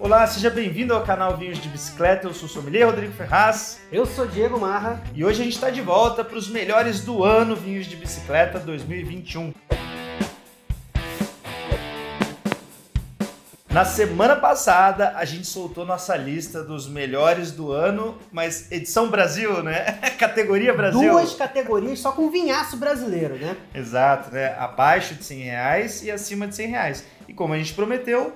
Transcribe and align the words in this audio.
Olá, 0.00 0.24
seja 0.28 0.48
bem-vindo 0.48 0.94
ao 0.94 1.02
canal 1.02 1.36
Vinhos 1.36 1.58
de 1.60 1.68
Bicicleta. 1.68 2.28
Eu 2.28 2.32
sou 2.32 2.46
o 2.46 2.48
sommelier 2.48 2.86
Rodrigo 2.86 3.12
Ferraz 3.12 3.80
Eu 3.90 4.06
sou 4.06 4.26
Diego 4.28 4.58
Marra. 4.58 5.02
e 5.12 5.24
hoje 5.24 5.40
a 5.40 5.44
gente 5.44 5.54
está 5.54 5.70
de 5.70 5.80
volta 5.80 6.22
para 6.24 6.38
os 6.38 6.48
melhores 6.48 7.00
do 7.00 7.24
ano 7.24 7.56
Vinhos 7.56 7.86
de 7.86 7.96
Bicicleta 7.96 8.60
2021. 8.60 9.52
Na 13.68 13.84
semana 13.84 14.36
passada 14.36 15.14
a 15.16 15.24
gente 15.24 15.48
soltou 15.48 15.84
nossa 15.84 16.16
lista 16.16 16.62
dos 16.62 16.88
melhores 16.88 17.50
do 17.50 17.72
ano, 17.72 18.16
mas 18.30 18.70
edição 18.70 19.10
Brasil, 19.10 19.64
né? 19.64 19.98
Categoria 20.16 20.72
Brasil. 20.72 21.10
Duas 21.10 21.34
categorias 21.34 21.98
só 21.98 22.12
com 22.12 22.30
vinhaço 22.30 22.76
brasileiro, 22.76 23.34
né? 23.36 23.56
Exato, 23.74 24.32
né? 24.32 24.54
Abaixo 24.58 25.14
de 25.14 25.24
100 25.24 25.38
reais 25.42 26.02
e 26.04 26.10
acima 26.10 26.46
de 26.46 26.54
100 26.54 26.68
reais. 26.68 27.04
E 27.26 27.34
como 27.34 27.52
a 27.52 27.58
gente 27.58 27.74
prometeu, 27.74 28.32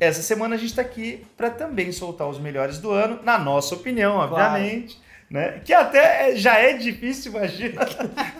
essa 0.00 0.22
semana 0.22 0.54
a 0.54 0.58
gente 0.58 0.70
está 0.70 0.82
aqui 0.82 1.24
para 1.36 1.50
também 1.50 1.92
soltar 1.92 2.26
os 2.26 2.38
melhores 2.38 2.78
do 2.78 2.90
ano, 2.90 3.20
na 3.22 3.38
nossa 3.38 3.74
opinião, 3.74 4.16
obviamente. 4.16 4.98
Né? 5.30 5.60
Que 5.64 5.72
até 5.72 6.30
é- 6.30 6.36
já 6.36 6.58
é 6.58 6.72
difícil, 6.72 7.30
imagina, 7.36 7.86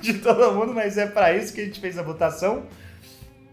de 0.01 0.15
todo 0.15 0.52
mundo, 0.54 0.73
mas 0.74 0.98
é 0.98 1.06
para 1.06 1.32
isso 1.37 1.52
que 1.52 1.60
a 1.60 1.65
gente 1.65 1.78
fez 1.78 1.98
a 1.98 2.02
votação. 2.02 2.65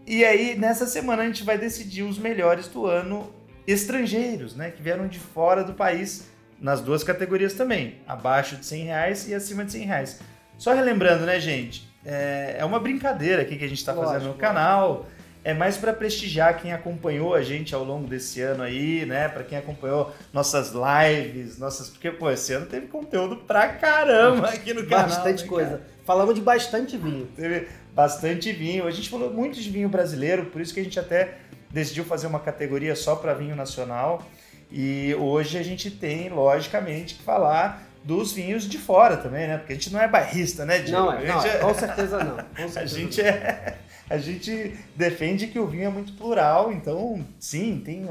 E 0.06 0.24
aí, 0.24 0.56
nessa 0.56 0.86
semana, 0.86 1.22
a 1.22 1.26
gente 1.26 1.44
vai 1.44 1.58
decidir 1.58 2.02
os 2.02 2.18
melhores 2.18 2.66
do 2.66 2.86
ano 2.86 3.32
estrangeiros, 3.66 4.56
né? 4.56 4.70
Que 4.70 4.82
vieram 4.82 5.06
de 5.06 5.18
fora 5.18 5.62
do 5.62 5.74
país, 5.74 6.26
nas 6.58 6.80
duas 6.80 7.04
categorias 7.04 7.52
também, 7.52 8.00
abaixo 8.08 8.56
de 8.56 8.64
100 8.64 8.84
reais 8.84 9.28
e 9.28 9.34
acima 9.34 9.64
de 9.64 9.72
100 9.72 9.84
reais. 9.84 10.20
Só 10.56 10.72
relembrando, 10.72 11.26
né, 11.26 11.38
gente? 11.38 11.86
É, 12.04 12.56
é 12.58 12.64
uma 12.64 12.80
brincadeira 12.80 13.42
aqui 13.42 13.56
que 13.56 13.64
a 13.64 13.68
gente 13.68 13.78
está 13.78 13.94
fazendo 13.94 14.12
Lógico, 14.12 14.32
no 14.32 14.38
canal. 14.38 15.06
É 15.48 15.54
mais 15.54 15.78
para 15.78 15.94
prestigiar 15.94 16.60
quem 16.60 16.74
acompanhou 16.74 17.34
a 17.34 17.40
gente 17.40 17.74
ao 17.74 17.82
longo 17.82 18.06
desse 18.06 18.38
ano 18.42 18.62
aí, 18.62 19.06
né? 19.06 19.30
Para 19.30 19.42
quem 19.42 19.56
acompanhou 19.56 20.12
nossas 20.30 20.74
lives, 20.74 21.56
nossas. 21.56 21.88
Porque, 21.88 22.10
pô, 22.10 22.30
esse 22.30 22.52
ano 22.52 22.66
teve 22.66 22.86
conteúdo 22.86 23.34
pra 23.34 23.66
caramba 23.68 24.50
aqui 24.50 24.74
no 24.74 24.86
canal. 24.86 25.08
Bastante 25.08 25.44
né, 25.44 25.48
coisa. 25.48 25.70
cara? 25.70 25.86
Falamos 26.04 26.34
de 26.34 26.42
bastante 26.42 26.98
vinho. 26.98 27.26
Teve 27.34 27.66
bastante 27.94 28.52
vinho. 28.52 28.86
A 28.86 28.90
gente 28.90 29.08
falou 29.08 29.32
muito 29.32 29.58
de 29.58 29.70
vinho 29.70 29.88
brasileiro, 29.88 30.44
por 30.44 30.60
isso 30.60 30.74
que 30.74 30.80
a 30.80 30.84
gente 30.84 31.00
até 31.00 31.38
decidiu 31.70 32.04
fazer 32.04 32.26
uma 32.26 32.40
categoria 32.40 32.94
só 32.94 33.16
para 33.16 33.32
vinho 33.32 33.56
nacional. 33.56 34.22
E 34.70 35.14
hoje 35.14 35.56
a 35.56 35.62
gente 35.62 35.90
tem, 35.90 36.28
logicamente, 36.28 37.14
que 37.14 37.22
falar 37.22 37.88
dos 38.04 38.32
vinhos 38.32 38.68
de 38.68 38.76
fora 38.76 39.16
também, 39.16 39.48
né? 39.48 39.56
Porque 39.56 39.72
a 39.72 39.76
gente 39.76 39.90
não 39.94 40.00
é 40.02 40.06
barrista, 40.06 40.66
né, 40.66 40.80
Diego? 40.80 41.04
Não 41.04 41.10
a 41.10 41.22
é, 41.22 41.26
não, 41.26 41.42
é, 41.42 41.56
com 41.56 41.74
certeza 41.74 42.22
não. 42.22 42.36
Com 42.36 42.64
a 42.64 42.68
certeza 42.68 42.98
gente 42.98 43.20
é. 43.22 43.78
A 44.10 44.16
gente 44.18 44.74
defende 44.96 45.48
que 45.48 45.58
o 45.58 45.66
vinho 45.66 45.84
é 45.84 45.88
muito 45.88 46.12
plural, 46.14 46.72
então 46.72 47.24
sim, 47.38 47.82
tem, 47.84 48.06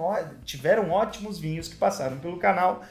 tiveram 0.46 0.92
ótimos 0.92 1.40
vinhos 1.40 1.68
que 1.68 1.76
passaram 1.76 2.18
pelo 2.18 2.38
canal. 2.38 2.84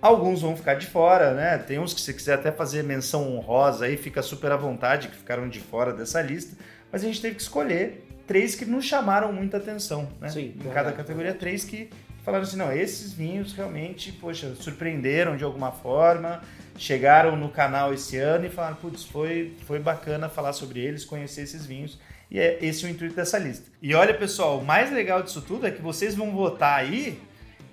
Alguns 0.00 0.42
vão 0.42 0.56
ficar 0.56 0.74
de 0.74 0.86
fora, 0.86 1.34
né? 1.34 1.58
Tem 1.58 1.78
uns 1.78 1.92
que 1.92 2.00
se 2.00 2.14
quiser 2.14 2.34
até 2.34 2.52
fazer 2.52 2.84
menção 2.84 3.36
honrosa 3.36 3.84
aí, 3.84 3.96
fica 3.96 4.22
super 4.22 4.52
à 4.52 4.56
vontade, 4.56 5.08
que 5.08 5.16
ficaram 5.16 5.48
de 5.48 5.60
fora 5.60 5.92
dessa 5.92 6.22
lista. 6.22 6.56
Mas 6.90 7.02
a 7.02 7.06
gente 7.06 7.20
teve 7.20 7.34
que 7.34 7.42
escolher 7.42 8.06
três 8.26 8.54
que 8.54 8.64
nos 8.64 8.84
chamaram 8.84 9.32
muita 9.32 9.56
atenção, 9.56 10.08
né? 10.20 10.28
Sim, 10.28 10.54
em 10.64 10.70
cada 10.70 10.92
categoria, 10.92 11.34
três 11.34 11.64
que 11.64 11.90
falaram 12.22 12.44
assim, 12.44 12.56
não, 12.56 12.70
esses 12.70 13.12
vinhos 13.12 13.54
realmente, 13.54 14.12
poxa, 14.12 14.54
surpreenderam 14.54 15.36
de 15.36 15.44
alguma 15.44 15.72
forma, 15.72 16.42
chegaram 16.76 17.34
no 17.36 17.48
canal 17.48 17.92
esse 17.92 18.18
ano 18.18 18.46
e 18.46 18.50
falaram, 18.50 18.76
putz, 18.76 19.02
foi, 19.04 19.56
foi 19.66 19.78
bacana 19.80 20.28
falar 20.28 20.52
sobre 20.52 20.80
eles, 20.80 21.04
conhecer 21.04 21.42
esses 21.42 21.66
vinhos. 21.66 21.98
E 22.30 22.38
é 22.38 22.58
esse 22.60 22.84
o 22.84 22.88
intuito 22.88 23.14
dessa 23.14 23.38
lista. 23.38 23.70
E 23.80 23.94
olha, 23.94 24.12
pessoal, 24.12 24.58
o 24.58 24.64
mais 24.64 24.92
legal 24.92 25.22
disso 25.22 25.40
tudo 25.40 25.66
é 25.66 25.70
que 25.70 25.80
vocês 25.80 26.14
vão 26.14 26.30
votar 26.30 26.78
aí 26.78 27.20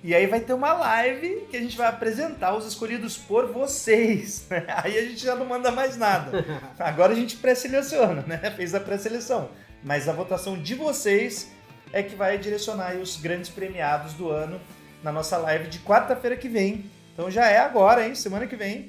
e 0.08 0.14
aí 0.14 0.28
vai 0.28 0.40
ter 0.40 0.54
uma 0.54 0.72
live 0.72 1.48
que 1.50 1.58
a 1.58 1.60
gente 1.60 1.76
vai 1.76 1.88
apresentar 1.88 2.56
os 2.56 2.64
escolhidos 2.68 3.18
por 3.18 3.48
vocês. 3.52 4.46
né? 4.52 4.64
Aí 4.68 5.00
a 5.00 5.02
gente 5.02 5.24
já 5.24 5.36
não 5.36 5.48
manda 5.48 5.72
mais 5.72 5.98
nada. 5.98 6.46
Agora 6.78 7.12
a 7.12 7.16
gente 7.16 7.38
pré-seleciona, 7.38 8.24
né? 8.28 8.38
Fez 8.56 8.76
a 8.76 8.80
pré-seleção. 8.80 9.50
Mas 9.84 10.08
a 10.08 10.14
votação 10.14 10.62
de 10.62 10.76
vocês 10.76 11.52
é 11.92 12.04
que 12.04 12.16
vai 12.16 12.38
direcionar 12.38 12.90
aí 12.90 13.02
os 13.02 13.18
grandes 13.18 13.50
premiados 13.50 14.14
do 14.14 14.30
ano 14.30 14.62
na 15.02 15.12
nossa 15.12 15.38
live 15.38 15.70
de 15.70 15.80
quarta-feira 15.80 16.38
que 16.38 16.48
vem. 16.48 16.86
Então 17.14 17.32
já 17.32 17.50
é 17.50 17.58
agora, 17.58 18.06
hein? 18.06 18.14
Semana 18.14 18.46
que 18.46 18.56
vem. 18.56 18.86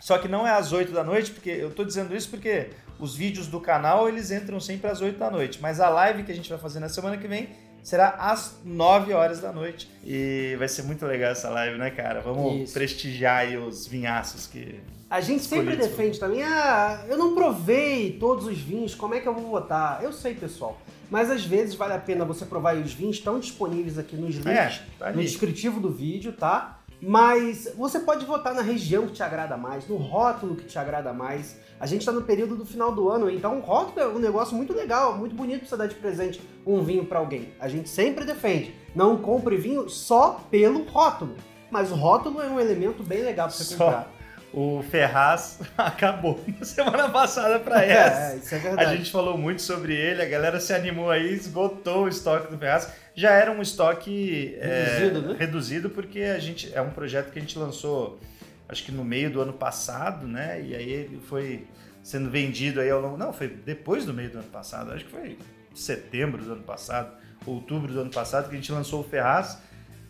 Só 0.00 0.16
que 0.16 0.26
não 0.26 0.46
é 0.46 0.52
às 0.52 0.72
8 0.72 0.90
da 0.90 1.04
noite, 1.04 1.32
porque 1.32 1.50
eu 1.50 1.70
tô 1.70 1.84
dizendo 1.84 2.16
isso 2.16 2.30
porque 2.30 2.70
os 2.98 3.14
vídeos 3.14 3.46
do 3.46 3.60
canal 3.60 4.08
eles 4.08 4.30
entram 4.30 4.58
sempre 4.60 4.90
às 4.90 5.00
8 5.00 5.18
da 5.18 5.30
noite. 5.30 5.58
Mas 5.60 5.80
a 5.80 5.88
live 5.88 6.22
que 6.22 6.32
a 6.32 6.34
gente 6.34 6.48
vai 6.48 6.58
fazer 6.58 6.80
na 6.80 6.88
semana 6.88 7.16
que 7.16 7.28
vem 7.28 7.48
será 7.82 8.08
às 8.18 8.58
9 8.64 9.12
horas 9.12 9.40
da 9.40 9.52
noite. 9.52 9.88
E 10.04 10.56
vai 10.58 10.68
ser 10.68 10.82
muito 10.82 11.06
legal 11.06 11.30
essa 11.30 11.48
live, 11.48 11.78
né, 11.78 11.90
cara? 11.90 12.20
Vamos 12.20 12.62
Isso. 12.62 12.72
prestigiar 12.74 13.46
os 13.58 13.86
vinhaços 13.86 14.46
que. 14.46 14.80
A 15.08 15.20
gente 15.20 15.44
sempre 15.44 15.76
defende 15.76 16.18
também, 16.18 16.42
ah, 16.42 17.04
eu 17.08 17.16
não 17.16 17.32
provei 17.32 18.16
todos 18.18 18.44
os 18.46 18.58
vinhos, 18.58 18.92
como 18.92 19.14
é 19.14 19.20
que 19.20 19.28
eu 19.28 19.32
vou 19.34 19.50
votar? 19.50 20.02
Eu 20.02 20.12
sei, 20.12 20.34
pessoal. 20.34 20.80
Mas 21.08 21.30
às 21.30 21.44
vezes 21.44 21.76
vale 21.76 21.92
a 21.92 21.98
pena 21.98 22.24
você 22.24 22.44
provar 22.44 22.74
e 22.74 22.82
os 22.82 22.92
vinhos 22.92 23.18
estão 23.18 23.38
disponíveis 23.38 23.98
aqui 23.98 24.16
nos 24.16 24.34
links, 24.34 24.48
É, 24.50 24.82
tá 24.98 25.12
no 25.12 25.22
descritivo 25.22 25.78
do 25.78 25.90
vídeo, 25.90 26.32
tá? 26.32 26.80
Mas 27.00 27.70
você 27.76 28.00
pode 28.00 28.24
votar 28.24 28.54
na 28.54 28.62
região 28.62 29.06
que 29.06 29.12
te 29.12 29.22
agrada 29.22 29.56
mais, 29.56 29.86
no 29.86 29.96
rótulo 29.96 30.56
que 30.56 30.64
te 30.64 30.78
agrada 30.78 31.12
mais. 31.12 31.56
A 31.78 31.84
gente 31.86 32.06
tá 32.06 32.10
no 32.12 32.22
período 32.22 32.56
do 32.56 32.64
final 32.64 32.90
do 32.90 33.10
ano, 33.10 33.28
então 33.30 33.58
o 33.58 33.60
rótulo 33.60 34.00
é 34.00 34.08
um 34.08 34.18
negócio 34.18 34.56
muito 34.56 34.72
legal, 34.72 35.16
muito 35.16 35.34
bonito 35.34 35.60
pra 35.60 35.68
você 35.68 35.76
dar 35.76 35.86
de 35.88 35.94
presente 35.94 36.40
um 36.66 36.82
vinho 36.82 37.04
pra 37.04 37.18
alguém. 37.18 37.52
A 37.60 37.68
gente 37.68 37.88
sempre 37.88 38.24
defende, 38.24 38.74
não 38.94 39.18
compre 39.18 39.56
vinho 39.58 39.88
só 39.90 40.40
pelo 40.50 40.84
rótulo. 40.84 41.36
Mas 41.70 41.90
o 41.92 41.94
rótulo 41.94 42.40
é 42.40 42.46
um 42.46 42.58
elemento 42.58 43.02
bem 43.02 43.22
legal 43.22 43.48
pra 43.48 43.56
você 43.56 43.64
Só 43.74 43.84
comprar. 43.84 44.08
o 44.54 44.82
Ferraz 44.88 45.58
acabou 45.76 46.40
na 46.58 46.64
semana 46.64 47.08
passada 47.10 47.58
pra 47.58 47.84
essa. 47.84 48.34
É, 48.34 48.36
isso 48.38 48.54
é 48.54 48.58
A 48.58 48.60
verdade. 48.62 48.96
gente 48.96 49.10
falou 49.12 49.36
muito 49.36 49.60
sobre 49.60 49.94
ele, 49.94 50.22
a 50.22 50.26
galera 50.28 50.58
se 50.60 50.72
animou 50.72 51.10
aí, 51.10 51.30
esgotou 51.34 52.04
o 52.04 52.08
estoque 52.08 52.50
do 52.50 52.56
Ferraz. 52.56 52.90
Já 53.16 53.30
era 53.30 53.50
um 53.50 53.62
estoque 53.62 54.54
é, 54.60 54.98
Reduzido, 55.00 55.28
né? 55.28 55.36
reduzido 55.38 55.90
porque 55.90 56.20
a 56.20 56.38
gente 56.38 56.70
é 56.74 56.82
um 56.82 56.90
projeto 56.90 57.32
que 57.32 57.38
a 57.38 57.42
gente 57.42 57.58
lançou, 57.58 58.20
acho 58.68 58.84
que 58.84 58.92
no 58.92 59.02
meio 59.02 59.30
do 59.30 59.40
ano 59.40 59.54
passado, 59.54 60.26
né? 60.28 60.60
E 60.62 60.74
aí 60.74 60.90
ele 60.90 61.18
foi 61.26 61.66
sendo 62.02 62.28
vendido 62.28 62.78
aí 62.78 62.90
ao 62.90 63.00
longo. 63.00 63.16
Não, 63.16 63.32
foi 63.32 63.48
depois 63.48 64.04
do 64.04 64.12
meio 64.12 64.28
do 64.30 64.38
ano 64.38 64.48
passado, 64.48 64.92
acho 64.92 65.06
que 65.06 65.10
foi 65.10 65.38
setembro 65.74 66.44
do 66.44 66.52
ano 66.52 66.62
passado, 66.62 67.10
outubro 67.46 67.90
do 67.92 68.00
ano 68.00 68.10
passado, 68.10 68.48
que 68.50 68.54
a 68.54 68.58
gente 68.58 68.70
lançou 68.70 69.00
o 69.00 69.04
Ferraz, 69.04 69.58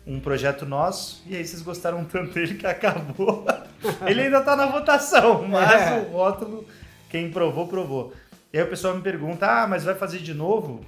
um 0.05 0.19
projeto 0.19 0.65
nosso, 0.65 1.23
e 1.25 1.35
aí 1.35 1.45
vocês 1.45 1.61
gostaram 1.61 2.03
tanto 2.11 2.33
dele 2.33 2.55
que 2.55 2.67
acabou. 2.67 3.45
ele 4.05 4.21
ainda 4.21 4.41
tá 4.41 4.55
na 4.55 4.65
votação, 4.65 5.47
mas 5.47 5.71
É. 5.81 5.99
o 5.99 6.11
rótulo, 6.11 6.65
quem 7.09 7.31
provou, 7.31 7.67
provou. 7.69 8.13
E 8.51 8.57
aí 8.57 8.65
o 8.65 8.67
pessoal 8.69 8.95
me 8.95 9.01
pergunta: 9.01 9.45
ah, 9.45 9.65
mas 9.65 9.85
vai 9.85 9.95
fazer 9.95 10.19
de 10.19 10.33
novo? 10.33 10.81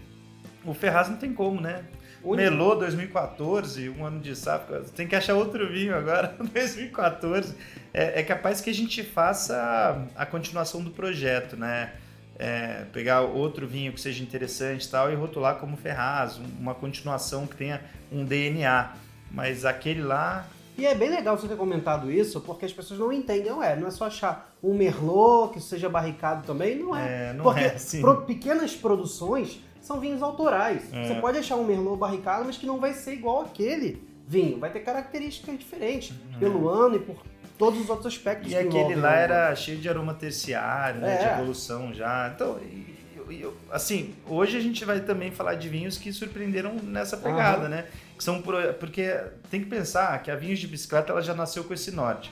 O 0.65 0.73
Ferraz 0.73 1.07
não 1.07 1.15
tem 1.15 1.33
como, 1.33 1.61
né? 1.61 1.83
Melô 2.23 2.75
2014, 2.75 3.89
um 3.89 4.05
ano 4.05 4.19
de 4.19 4.35
safra. 4.35 4.81
Tem 4.95 5.07
que 5.07 5.15
achar 5.15 5.35
outro 5.35 5.67
vinho 5.71 5.95
agora, 5.95 6.35
2014. 6.53 7.55
É, 7.93 8.19
é 8.19 8.23
capaz 8.23 8.61
que 8.61 8.69
a 8.69 8.73
gente 8.73 9.03
faça 9.03 10.05
a 10.15 10.25
continuação 10.25 10.81
do 10.83 10.91
projeto, 10.91 11.55
né? 11.55 11.93
É, 12.37 12.85
pegar 12.93 13.21
outro 13.21 13.67
vinho 13.67 13.91
que 13.91 13.99
seja 13.99 14.23
interessante 14.23 14.85
e 14.85 14.89
tal 14.89 15.11
e 15.11 15.15
rotular 15.15 15.55
como 15.55 15.75
Ferraz, 15.75 16.37
um- 16.37 16.61
uma 16.61 16.73
continuação 16.73 17.45
que 17.45 17.55
tenha 17.57 17.81
um 18.11 18.23
DNA. 18.23 18.93
Mas 19.31 19.65
aquele 19.65 20.01
lá, 20.01 20.45
E 20.77 20.85
é 20.85 20.95
bem 20.95 21.09
legal 21.09 21.37
você 21.37 21.45
ter 21.45 21.57
comentado 21.57 22.09
isso, 22.09 22.39
porque 22.39 22.63
as 22.65 22.71
pessoas 22.71 22.97
não 23.01 23.11
entendem. 23.11 23.51
Ué, 23.51 23.75
não 23.75 23.89
é 23.89 23.91
só 23.91 24.05
achar 24.05 24.55
um 24.63 24.73
Merlot 24.73 25.53
que 25.53 25.59
seja 25.59 25.89
barricado 25.89 26.45
também, 26.47 26.77
não 26.79 26.95
é. 26.95 27.31
é, 27.31 27.33
não 27.33 27.43
porque 27.43 27.59
é 27.59 27.73
assim. 27.75 27.99
pro- 27.99 28.21
pequenas 28.21 28.73
produções 28.73 29.59
são 29.81 29.99
vinhos 29.99 30.21
autorais. 30.21 30.91
É. 30.93 31.07
Você 31.07 31.15
pode 31.15 31.37
achar 31.37 31.55
um 31.55 31.63
Merlot 31.63 31.97
barricado, 31.97 32.45
mas 32.45 32.57
que 32.57 32.65
não 32.65 32.79
vai 32.79 32.93
ser 32.93 33.13
igual 33.13 33.41
aquele 33.43 34.01
vinho. 34.27 34.59
Vai 34.59 34.69
ter 34.71 34.81
características 34.81 35.57
diferentes 35.57 36.15
pelo 36.39 36.67
ano 36.69 36.95
e 36.97 36.99
por 36.99 37.17
todos 37.57 37.79
os 37.81 37.89
outros 37.89 38.07
aspectos 38.13 38.47
E 38.47 38.55
que 38.55 38.57
aquele 38.57 38.95
lá 38.95 39.15
era 39.15 39.55
cheio 39.55 39.79
de 39.79 39.89
aroma 39.89 40.13
terciário, 40.13 41.01
né, 41.01 41.15
É. 41.15 41.17
de 41.27 41.33
evolução 41.41 41.93
já. 41.93 42.31
Então, 42.33 42.57
e- 42.61 42.95
e- 43.29 43.33
e- 43.43 43.49
assim, 43.71 44.13
hoje 44.27 44.55
a 44.55 44.61
gente 44.61 44.85
vai 44.85 44.99
também 45.01 45.29
falar 45.31 45.55
de 45.55 45.67
vinhos 45.67 45.97
que 45.97 46.11
surpreenderam 46.13 46.75
nessa 46.75 47.17
pegada, 47.17 47.61
Aham. 47.63 47.69
né? 47.69 47.85
Que 48.17 48.23
são 48.23 48.41
porque 48.79 49.13
tem 49.49 49.61
que 49.61 49.67
pensar 49.67 50.21
que 50.21 50.29
a 50.29 50.35
Vinhos 50.35 50.59
de 50.59 50.67
Bicicleta 50.67 51.11
ela 51.11 51.21
já 51.21 51.33
nasceu 51.33 51.63
com 51.63 51.73
esse 51.73 51.91
norte. 51.91 52.31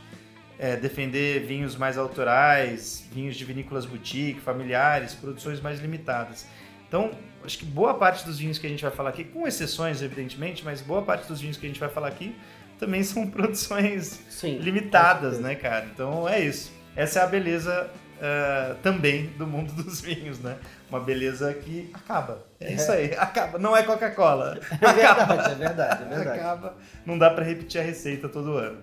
É, 0.60 0.75
defender 0.75 1.45
vinhos 1.45 1.75
mais 1.75 1.98
autorais, 1.98 3.06
vinhos 3.12 3.36
de 3.36 3.45
vinícolas 3.45 3.86
boutique, 3.86 4.39
familiares, 4.42 5.13
produções 5.13 5.62
mais 5.62 5.80
limitadas. 5.80 6.45
Então, 6.88 7.12
acho 7.44 7.57
que 7.57 7.66
boa 7.66 7.94
parte 7.94 8.25
dos 8.25 8.39
vinhos 8.39 8.57
que 8.57 8.68
a 8.68 8.69
gente 8.69 8.81
vai 8.81 8.92
falar 8.92 9.10
aqui, 9.10 9.24
com 9.24 9.48
exceções, 9.48 10.01
evidentemente, 10.01 10.63
mas 10.63 10.81
boa 10.81 11.01
parte 11.01 11.28
dos 11.28 11.42
vinhos 11.42 11.57
que 11.57 11.66
a 11.66 11.69
gente 11.69 11.80
vai 11.80 11.89
falar 11.89 12.07
aqui 12.07 12.36
também 12.80 13.04
são 13.04 13.28
produções 13.31 14.22
Sim. 14.30 14.57
limitadas, 14.60 15.39
né, 15.39 15.56
cara? 15.56 15.88
Então 15.94 16.28
é 16.28 16.39
isso. 16.39 16.72
Essa 16.95 17.19
é 17.19 17.24
a 17.24 17.28
beleza 17.28 17.89
uh, 18.18 18.75
também 18.81 19.28
do 19.38 19.45
mundo 19.45 19.72
dos 19.84 20.01
vinhos, 20.01 20.39
né? 20.39 20.57
Uma 20.89 21.00
beleza 21.00 21.54
que 21.54 21.89
acaba. 21.94 22.45
É, 22.60 22.74
isso 22.74 22.92
aí, 22.92 23.13
acaba. 23.16 23.60
Não 23.60 23.75
é 23.75 23.84
Coca-Cola. 23.84 24.60
É 24.81 24.94
verdade, 24.94 25.51
é 25.51 25.56
verdade, 25.56 26.04
é 26.04 26.16
verdade. 26.16 26.39
Acaba. 26.39 26.75
Não 27.06 27.18
dá 27.18 27.30
para 27.30 27.44
repetir 27.44 27.81
a 27.81 27.84
receita 27.84 28.30
todo 28.30 28.57
ano. 28.57 28.80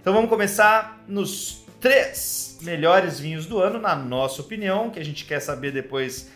Então 0.00 0.12
vamos 0.12 0.30
começar 0.30 1.02
nos 1.06 1.64
três 1.80 2.58
melhores 2.62 3.18
vinhos 3.18 3.46
do 3.46 3.58
ano, 3.60 3.78
na 3.78 3.94
nossa 3.94 4.40
opinião, 4.40 4.88
que 4.90 5.00
a 5.00 5.04
gente 5.04 5.24
quer 5.24 5.40
saber 5.40 5.72
depois 5.72 6.30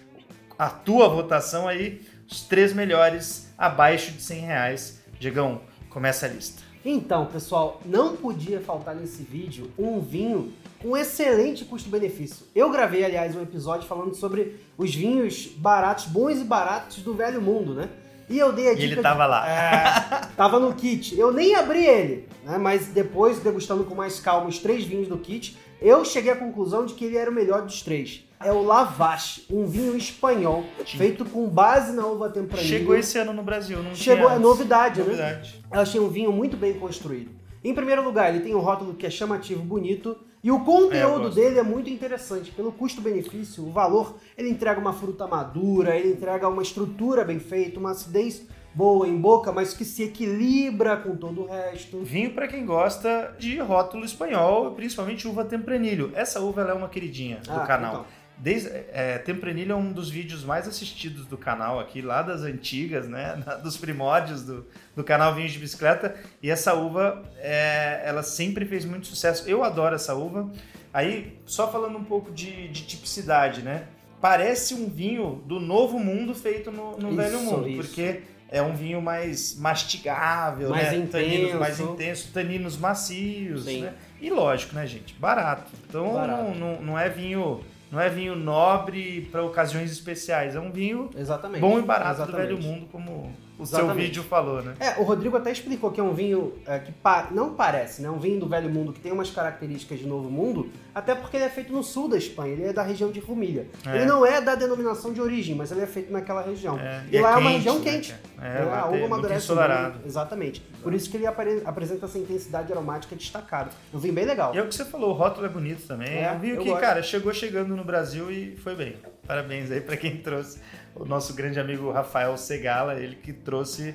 a 0.59 0.69
tua 0.69 1.09
votação 1.09 1.69
aí, 1.69 2.01
os 2.31 2.43
três 2.43 2.73
melhores 2.73 3.53
abaixo 3.57 4.13
de 4.13 4.23
100 4.23 4.41
reais. 4.41 5.03
Diegão, 5.19 5.61
começa 5.91 6.27
a 6.27 6.29
lista. 6.29 6.63
Então, 6.85 7.27
pessoal, 7.27 7.81
não 7.85 8.17
podia 8.17 8.61
faltar 8.61 8.95
nesse 8.95 9.23
vídeo 9.23 9.71
um 9.77 9.99
vinho 10.01 10.53
com 10.81 10.97
excelente 10.97 11.65
custo-benefício. 11.65 12.47
Eu 12.55 12.71
gravei, 12.71 13.05
aliás, 13.05 13.35
um 13.35 13.43
episódio 13.43 13.89
falando 13.89 14.15
sobre 14.15 14.61
os 14.79 14.95
vinhos 14.95 15.47
baratos, 15.47 16.07
bons 16.07 16.41
e 16.41 16.45
baratos 16.45 16.99
do 16.99 17.13
velho 17.13 17.43
mundo, 17.43 17.75
né? 17.75 17.89
E 18.29 18.39
eu 18.39 18.53
dei 18.53 18.69
a 18.69 18.75
dica. 18.75 18.85
E 18.85 18.93
ele 18.93 19.03
tava 19.03 19.25
de... 19.25 19.31
lá. 19.31 19.49
É, 19.49 20.27
tava 20.37 20.59
no 20.59 20.75
kit. 20.75 21.19
Eu 21.19 21.33
nem 21.33 21.55
abri 21.55 21.85
ele, 21.85 22.29
né? 22.45 22.59
Mas 22.59 22.89
depois, 22.89 23.39
degustando 23.41 23.85
com 23.85 23.95
mais 23.95 24.21
calma 24.21 24.49
os 24.49 24.59
três 24.59 24.85
vinhos 24.85 25.09
do 25.09 25.19
kit, 25.19 25.57
eu 25.81 26.05
cheguei 26.05 26.33
à 26.33 26.37
conclusão 26.37 26.87
de 26.87 26.95
que 26.95 27.05
ele 27.05 27.17
era 27.17 27.31
o 27.31 27.35
melhor 27.35 27.63
dos 27.63 27.83
três. 27.83 28.25
É 28.39 28.53
o 28.53 28.63
Lavache, 28.63 29.47
um 29.51 29.65
vinho 29.67 29.97
espanhol, 29.97 30.65
feito 30.85 31.25
com 31.25 31.49
base 31.49 31.93
na 31.93 32.07
uva 32.07 32.29
tempranilha. 32.29 32.79
Chegou 32.79 32.95
esse 32.95 33.19
ano 33.19 33.33
no 33.33 33.43
Brasil, 33.43 33.83
não 33.83 33.95
Chegou, 33.95 34.31
é 34.31 34.39
novidade, 34.39 35.01
novidade. 35.01 35.55
né? 35.55 35.69
Eu 35.73 35.81
achei 35.81 36.01
um 36.01 36.09
vinho 36.09 36.31
muito 36.33 36.57
bem 36.57 36.75
construído. 36.75 37.31
Em 37.65 37.75
primeiro 37.75 38.05
lugar, 38.05 38.29
ele 38.33 38.45
tem 38.45 38.55
um 38.55 38.61
rótulo 38.61 38.95
que 38.95 39.07
é 39.07 39.11
chamativo, 39.11 39.63
bonito, 39.63 40.17
e 40.45 40.53
o 40.53 40.61
conteúdo 40.61 41.29
é, 41.29 41.31
dele 41.31 41.59
é 41.59 41.63
muito 41.63 41.91
interessante. 41.91 42.53
Pelo 42.53 42.71
custo-benefício, 42.71 43.67
o 43.67 43.73
valor, 43.73 44.17
ele 44.39 44.51
entrega 44.51 44.79
uma 44.79 44.93
fruta 44.93 45.27
madura, 45.27 45.97
ele 45.97 46.13
entrega 46.13 46.47
uma 46.47 46.63
estrutura 46.63 47.25
bem 47.25 47.41
feita, 47.41 47.81
uma 47.81 47.91
acidez 47.91 48.47
boa 48.77 49.09
em 49.09 49.17
boca, 49.19 49.51
mas 49.51 49.73
que 49.73 49.87
se 49.87 50.03
equilibra 50.03 50.99
com 50.99 51.17
todo 51.17 51.45
o 51.45 51.47
resto. 51.47 52.03
Vinho 52.03 52.35
para 52.35 52.47
quem 52.47 52.67
gosta 52.67 53.35
de 53.39 53.59
rótulo 53.59 54.05
espanhol, 54.05 54.73
principalmente 54.73 55.27
uva 55.27 55.47
tempranilho. 55.47 56.13
Essa 56.15 56.41
uva 56.41 56.61
é 56.61 56.75
uma 56.75 56.89
queridinha 56.89 57.39
do 57.39 57.53
ah, 57.53 57.67
canal. 57.67 57.93
Então. 57.95 58.07
Desde, 58.39 58.69
é, 58.69 59.17
Tempranilho 59.17 59.73
é 59.73 59.75
um 59.75 59.91
dos 59.91 60.11
vídeos 60.11 60.45
mais 60.45 60.69
assistidos 60.69 61.25
do 61.25 61.39
canal 61.39 61.81
aqui, 61.81 62.03
lá 62.03 62.21
das 62.21 62.43
antigas, 62.43 63.09
né? 63.09 63.43
Dos 63.65 63.79
primórdios 63.79 64.43
do, 64.43 64.67
do 64.95 65.03
canal 65.03 65.35
Vinhos 65.35 65.53
de 65.53 65.59
Bicicleta. 65.59 66.15
E 66.43 66.51
essa 66.51 66.75
uva, 66.75 67.25
é, 67.39 68.03
ela 68.05 68.23
sempre 68.23 68.67
fez 68.67 68.85
muito 68.85 69.07
sucesso. 69.07 69.49
Eu 69.49 69.65
adoro 69.65 69.95
essa 69.95 70.15
uva. 70.15 70.53
Aí, 70.93 71.39
só 71.47 71.73
falando 71.73 71.97
um 71.97 72.05
pouco 72.05 72.31
de, 72.31 72.69
de 72.69 72.87
tipicidade, 72.87 73.63
né? 73.63 73.87
Parece 74.21 74.75
um 74.75 74.87
vinho 74.87 75.43
do 75.47 75.59
novo 75.59 75.99
mundo 75.99 76.35
feito 76.35 76.71
no, 76.71 76.99
no 76.99 77.09
isso, 77.09 77.17
velho 77.17 77.41
mundo. 77.41 77.69
Isso. 77.69 77.79
Porque 77.79 78.21
é 78.49 78.63
um 78.63 78.75
vinho 78.75 79.03
mais 79.03 79.57
mastigável, 79.57 80.71
mais 80.71 80.93
né? 80.93 80.97
Intenso. 80.99 81.13
Taninos 81.13 81.55
mais 81.55 81.81
intenso, 81.81 82.31
taninos 82.33 82.77
macios, 82.77 83.65
Sim. 83.65 83.83
né? 83.83 83.95
E 84.21 84.31
lógico, 84.31 84.75
né, 84.75 84.87
gente? 84.87 85.15
Barato. 85.15 85.71
Então 85.89 86.15
Barato. 86.15 86.55
Não, 86.55 86.81
não, 86.81 86.99
é 86.99 87.09
vinho 87.09 87.63
não 87.91 88.01
é 88.01 88.09
vinho 88.09 88.35
nobre 88.35 89.29
para 89.31 89.43
ocasiões 89.43 89.93
especiais, 89.93 90.57
é 90.57 90.61
um 90.61 90.71
vinho 90.71 91.11
Exatamente. 91.17 91.61
bom 91.61 91.79
e 91.79 91.83
barato 91.83 92.23
Exatamente. 92.23 92.49
do 92.49 92.57
velho 92.57 92.63
mundo, 92.63 92.89
como 92.91 93.33
o 93.59 93.63
Exatamente. 93.63 93.95
seu 93.95 94.05
vídeo 94.05 94.23
falou, 94.23 94.63
né? 94.63 94.75
É, 94.79 95.01
o 95.01 95.03
Rodrigo 95.03 95.37
até 95.37 95.51
explicou 95.51 95.91
que 95.91 95.99
é 95.99 96.03
um 96.03 96.13
vinho 96.13 96.53
é, 96.67 96.79
que 96.79 96.93
pa 96.93 97.29
não 97.31 97.55
parece, 97.55 98.03
né? 98.03 98.11
Um 98.11 98.19
vinho 98.19 98.39
do 98.39 98.47
velho 98.47 98.69
mundo 98.69 98.93
que 98.93 99.01
tem 99.01 99.11
umas 99.13 99.31
características 99.31 99.99
de 99.99 100.07
novo 100.07 100.31
mundo, 100.31 100.71
até 100.95 101.15
porque 101.15 101.39
ele 101.39 101.45
é 101.45 101.49
feito 101.49 101.73
no 101.73 101.83
sul 101.83 102.07
da 102.09 102.19
Espanha, 102.19 102.53
ele 102.53 102.65
é 102.65 102.73
da 102.73 102.83
região 102.83 103.11
de 103.11 103.19
Rumilha. 103.19 103.67
É. 103.87 103.97
Ele 103.97 104.05
não 104.05 104.27
é 104.27 104.43
da 104.43 104.55
denominação 104.55 105.11
de 105.11 105.23
origem, 105.23 105.55
mas 105.55 105.73
ele 105.73 105.81
é 105.81 105.87
feito 105.87 106.13
naquela 106.13 106.43
região. 106.43 106.79
É. 106.79 107.03
E, 107.11 107.17
e, 107.17 107.21
lá 107.21 107.33
é, 107.33 107.37
uma 107.37 107.51
região 107.51 107.79
né? 107.79 107.85
quente. 107.85 108.15
É, 108.41 108.47
é 108.47 108.79
a 108.79 108.87
uva 108.87 109.07
amadurece 109.07 109.53
muito. 109.53 110.07
Exatamente. 110.07 110.61
Por 110.83 110.93
isso 110.93 111.11
que 111.11 111.17
ele 111.17 111.27
apre 111.27 111.63
apresenta 111.65 112.05
essa 112.05 112.19
intensidade 112.19 112.71
aromática 112.71 113.17
destacada. 113.17 113.71
Um 113.93 113.99
vinho 113.99 114.13
bem 114.13 114.27
legal. 114.27 114.55
E 114.55 114.59
é 114.59 114.63
o 114.63 114.69
que 114.69 114.75
você 114.75 114.85
falou, 114.85 115.11
o 115.11 115.13
rótulo 115.15 115.47
é 115.47 115.49
bonito 115.49 115.87
também. 115.87 116.23
É, 116.23 116.31
um 116.31 116.39
vinho 116.39 116.59
que, 116.59 116.69
gosto. 116.69 116.81
cara, 116.81 117.03
chegou 117.03 117.33
chegando 117.33 117.75
no 117.75 117.85
Brasil 117.85 118.31
e 118.31 118.55
foi 118.57 118.75
bem. 118.75 118.97
Parabéns 119.27 119.71
aí 119.71 119.81
para 119.81 119.97
quem 119.97 120.19
trouxe 120.19 120.61
o 120.97 121.05
nosso 121.05 121.35
grande 121.35 121.61
amigo 121.61 121.91
Rafael 121.91 122.37
Segala, 122.37 122.95
ele 122.95 123.17
que 123.17 123.33
trouxe 123.33 123.95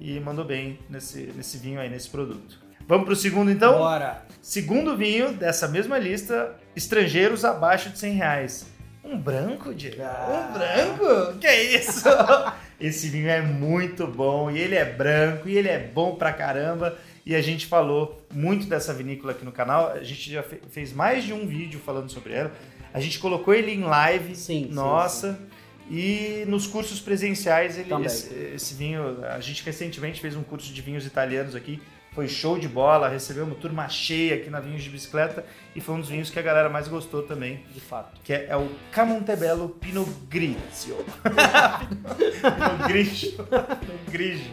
e 0.00 0.18
mandou 0.20 0.44
bem 0.44 0.78
nesse, 0.88 1.32
nesse 1.34 1.58
vinho 1.58 1.80
aí, 1.80 1.88
nesse 1.88 2.08
produto. 2.08 2.60
Vamos 2.86 3.06
pro 3.06 3.16
segundo 3.16 3.50
então? 3.50 3.78
Bora! 3.78 4.22
Segundo 4.40 4.96
vinho 4.96 5.32
dessa 5.32 5.68
mesma 5.68 5.98
lista, 5.98 6.56
estrangeiros 6.74 7.44
abaixo 7.44 7.90
de 7.90 7.98
100 7.98 8.12
reais. 8.14 8.66
Um 9.04 9.16
branco, 9.18 9.74
Diego? 9.74 10.02
Ah. 10.02 10.48
Um 10.50 10.52
branco? 10.52 11.38
Que 11.38 11.46
é 11.46 11.76
isso? 11.76 12.08
Esse 12.80 13.08
vinho 13.08 13.28
é 13.28 13.40
muito 13.40 14.06
bom 14.06 14.50
e 14.50 14.58
ele 14.58 14.74
é 14.74 14.84
branco 14.84 15.48
e 15.48 15.56
ele 15.56 15.68
é 15.68 15.78
bom 15.78 16.16
pra 16.16 16.32
caramba. 16.32 16.98
E 17.24 17.34
a 17.36 17.40
gente 17.40 17.66
falou 17.66 18.20
muito 18.32 18.66
dessa 18.66 18.92
vinícola 18.92 19.32
aqui 19.32 19.44
no 19.44 19.52
canal. 19.52 19.92
A 19.92 20.02
gente 20.02 20.30
já 20.30 20.42
fez 20.42 20.92
mais 20.92 21.22
de 21.24 21.32
um 21.32 21.46
vídeo 21.46 21.78
falando 21.78 22.10
sobre 22.10 22.32
ela. 22.32 22.52
A 22.92 23.00
gente 23.00 23.20
colocou 23.20 23.54
ele 23.54 23.72
em 23.72 23.82
live. 23.82 24.34
Sim. 24.34 24.68
Nossa. 24.72 25.32
Sim, 25.32 25.38
sim. 25.38 25.51
E 25.90 26.44
nos 26.48 26.66
cursos 26.66 27.00
presenciais, 27.00 27.78
ele, 27.78 27.92
esse, 28.06 28.32
esse, 28.54 28.74
vinho, 28.74 29.24
a 29.24 29.40
gente 29.40 29.62
recentemente 29.64 30.20
fez 30.20 30.36
um 30.36 30.42
curso 30.42 30.72
de 30.72 30.80
vinhos 30.80 31.04
italianos 31.04 31.54
aqui, 31.54 31.82
foi 32.12 32.28
show 32.28 32.58
de 32.58 32.68
bola, 32.68 33.08
recebemos 33.08 33.58
turma 33.58 33.88
cheia 33.88 34.36
aqui 34.36 34.50
na 34.50 34.60
Vinhos 34.60 34.82
de 34.82 34.90
Bicicleta 34.90 35.44
e 35.74 35.80
foi 35.80 35.94
um 35.94 36.00
dos 36.00 36.10
vinhos 36.10 36.28
que 36.28 36.38
a 36.38 36.42
galera 36.42 36.68
mais 36.68 36.86
gostou 36.86 37.22
também. 37.22 37.64
De 37.72 37.80
fato. 37.80 38.20
Que 38.22 38.34
é, 38.34 38.46
é 38.50 38.56
o 38.56 38.70
Camontebello 38.90 39.70
Pinot 39.70 40.10
Grigio. 40.28 40.96
Pinot 41.24 42.88
Grigio. 42.88 43.32
Pinot 43.44 44.10
Grigio. 44.10 44.52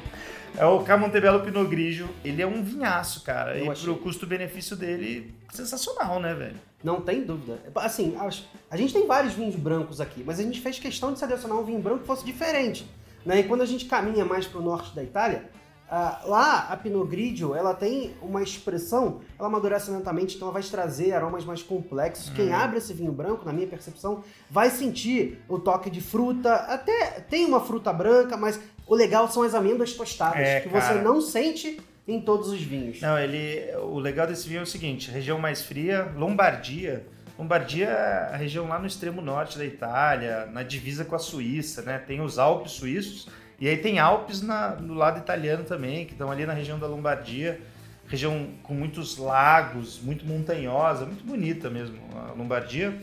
É 0.60 0.66
o 0.66 0.84
Camontebello 0.84 1.40
Pinot 1.40 1.70
Grigio. 1.70 2.10
Ele 2.22 2.42
é 2.42 2.46
um 2.46 2.62
vinhaço, 2.62 3.24
cara. 3.24 3.58
Eu 3.58 3.68
e 3.68 3.70
achei. 3.70 3.86
pro 3.86 3.96
custo-benefício 3.96 4.76
dele, 4.76 5.34
sensacional, 5.54 6.20
né, 6.20 6.34
velho? 6.34 6.58
Não 6.84 7.00
tem 7.00 7.24
dúvida. 7.24 7.58
Assim, 7.76 8.14
a 8.70 8.76
gente 8.76 8.92
tem 8.92 9.08
vários 9.08 9.34
vinhos 9.34 9.56
brancos 9.56 10.02
aqui, 10.02 10.22
mas 10.26 10.38
a 10.38 10.44
gente 10.44 10.60
fez 10.60 10.78
questão 10.78 11.14
de 11.14 11.20
selecionar 11.20 11.58
um 11.58 11.64
vinho 11.64 11.80
branco 11.80 12.00
que 12.00 12.06
fosse 12.08 12.26
diferente. 12.26 12.86
Né? 13.26 13.40
E 13.40 13.44
quando 13.44 13.62
a 13.62 13.66
gente 13.66 13.86
caminha 13.86 14.26
mais 14.26 14.48
para 14.48 14.60
o 14.60 14.62
norte 14.62 14.94
da 14.94 15.02
Itália, 15.02 15.50
uh, 15.90 16.30
lá 16.30 16.68
a 16.70 16.76
Pinot 16.76 17.08
Grigio 17.08 17.56
ela 17.56 17.74
tem 17.74 18.14
uma 18.22 18.44
expressão, 18.44 19.22
ela 19.38 19.48
amadurece 19.48 19.90
lentamente, 19.90 20.36
então 20.36 20.50
ela 20.50 20.54
vai 20.54 20.64
trazer 20.64 21.14
aromas 21.14 21.46
mais 21.46 21.64
complexos. 21.64 22.30
Hum. 22.30 22.34
Quem 22.36 22.52
abre 22.52 22.80
esse 22.80 22.94
vinho 22.94 23.14
branco, 23.14 23.46
na 23.46 23.54
minha 23.54 23.68
percepção, 23.68 24.26
vai 24.52 24.70
sentir 24.70 25.42
o 25.48 25.58
toque 25.58 25.90
de 25.90 26.02
fruta. 26.02 26.54
Até 26.54 27.22
tem 27.22 27.46
uma 27.46 27.62
fruta 27.62 27.94
branca, 27.94 28.36
mas 28.36 28.60
o 28.90 28.96
legal 28.96 29.30
são 29.30 29.44
as 29.44 29.54
amêndoas 29.54 29.94
tostadas, 29.94 30.40
é, 30.40 30.62
que 30.62 30.70
cara. 30.70 30.82
você 30.82 31.02
não 31.02 31.22
sente 31.22 31.80
em 32.08 32.20
todos 32.20 32.50
os 32.50 32.60
vinhos. 32.60 33.00
Não, 33.00 33.18
ele. 33.20 33.72
O 33.84 34.00
legal 34.00 34.26
desse 34.26 34.50
vinho 34.50 34.62
é 34.62 34.64
o 34.64 34.66
seguinte: 34.66 35.12
região 35.12 35.38
mais 35.38 35.62
fria, 35.62 36.12
Lombardia. 36.16 37.06
Lombardia 37.38 37.86
é 37.86 38.34
a 38.34 38.36
região 38.36 38.68
lá 38.68 38.78
no 38.80 38.88
extremo 38.88 39.22
norte 39.22 39.58
da 39.58 39.64
Itália, 39.64 40.46
na 40.48 40.62
divisa 40.62 41.06
com 41.06 41.16
a 41.16 41.20
Suíça, 41.20 41.84
né? 41.84 41.98
Tem 42.00 42.20
os 42.20 42.38
Alpes 42.38 42.74
suíços 42.74 43.30
e 43.62 43.68
aí 43.68 43.78
tem 43.78 44.00
Alpes 44.00 44.42
na, 44.42 44.72
no 44.72 44.94
lado 44.94 45.20
italiano 45.20 45.64
também, 45.64 46.06
que 46.06 46.14
estão 46.14 46.32
ali 46.32 46.46
na 46.46 46.54
região 46.54 46.80
da 46.80 46.88
Lombardia, 46.88 47.62
região 48.08 48.50
com 48.64 48.74
muitos 48.74 49.18
lagos, 49.18 50.02
muito 50.02 50.26
montanhosa, 50.26 51.06
muito 51.06 51.24
bonita 51.26 51.70
mesmo 51.70 51.98
a 52.16 52.32
Lombardia. 52.32 52.98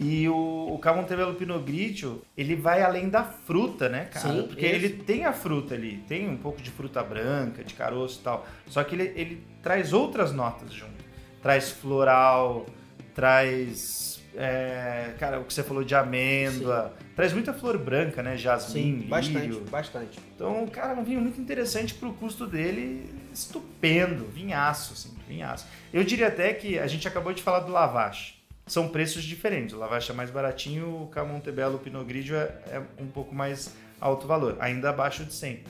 E 0.00 0.28
o, 0.28 0.74
o 0.74 0.78
Camontebello 0.78 1.34
Pinot 1.34 1.64
Grigio, 1.64 2.22
ele 2.36 2.54
vai 2.54 2.82
além 2.82 3.08
da 3.08 3.24
fruta, 3.24 3.88
né, 3.88 4.04
cara? 4.04 4.32
Sim, 4.32 4.42
Porque 4.46 4.64
esse. 4.64 4.74
ele 4.76 4.88
tem 4.90 5.24
a 5.24 5.32
fruta 5.32 5.74
ali, 5.74 5.96
tem 6.06 6.28
um 6.28 6.36
pouco 6.36 6.62
de 6.62 6.70
fruta 6.70 7.02
branca, 7.02 7.64
de 7.64 7.74
caroço 7.74 8.20
e 8.20 8.22
tal. 8.22 8.46
Só 8.68 8.84
que 8.84 8.94
ele, 8.94 9.12
ele 9.16 9.42
traz 9.60 9.92
outras 9.92 10.32
notas 10.32 10.72
junto. 10.72 11.04
Traz 11.42 11.70
floral, 11.70 12.64
traz... 13.12 14.22
É, 14.36 15.14
cara, 15.18 15.40
o 15.40 15.44
que 15.44 15.52
você 15.52 15.64
falou 15.64 15.82
de 15.82 15.96
amêndoa. 15.96 16.94
Sim. 16.96 17.06
Traz 17.16 17.32
muita 17.32 17.52
flor 17.52 17.76
branca, 17.76 18.22
né? 18.22 18.36
Jasmim, 18.36 19.00
Sim, 19.00 19.08
bastante, 19.08 19.38
lírio. 19.38 19.64
bastante. 19.68 20.20
Então, 20.32 20.64
cara, 20.68 20.94
um 20.94 21.02
vinho 21.02 21.20
muito 21.20 21.40
interessante 21.40 21.92
pro 21.92 22.12
custo 22.12 22.46
dele, 22.46 23.10
estupendo. 23.34 24.26
Vinhaço, 24.26 24.92
assim, 24.92 25.12
vinhaço. 25.26 25.66
Eu 25.92 26.04
diria 26.04 26.28
até 26.28 26.52
que 26.52 26.78
a 26.78 26.86
gente 26.86 27.08
acabou 27.08 27.32
de 27.32 27.42
falar 27.42 27.60
do 27.60 27.72
Lavache 27.72 28.37
são 28.68 28.88
preços 28.88 29.24
diferentes. 29.24 29.74
O 29.74 29.78
Lavache 29.78 30.10
é 30.12 30.14
mais 30.14 30.30
baratinho, 30.30 31.02
o 31.02 31.06
Camontebello, 31.08 31.76
o 31.76 31.78
Pinot 31.78 32.04
Grigio 32.04 32.36
é, 32.36 32.52
é, 32.70 32.82
um 33.00 33.06
pouco 33.06 33.34
mais 33.34 33.74
alto 34.00 34.26
valor, 34.26 34.56
ainda 34.60 34.90
abaixo 34.90 35.24
de 35.24 35.34
100. 35.34 35.60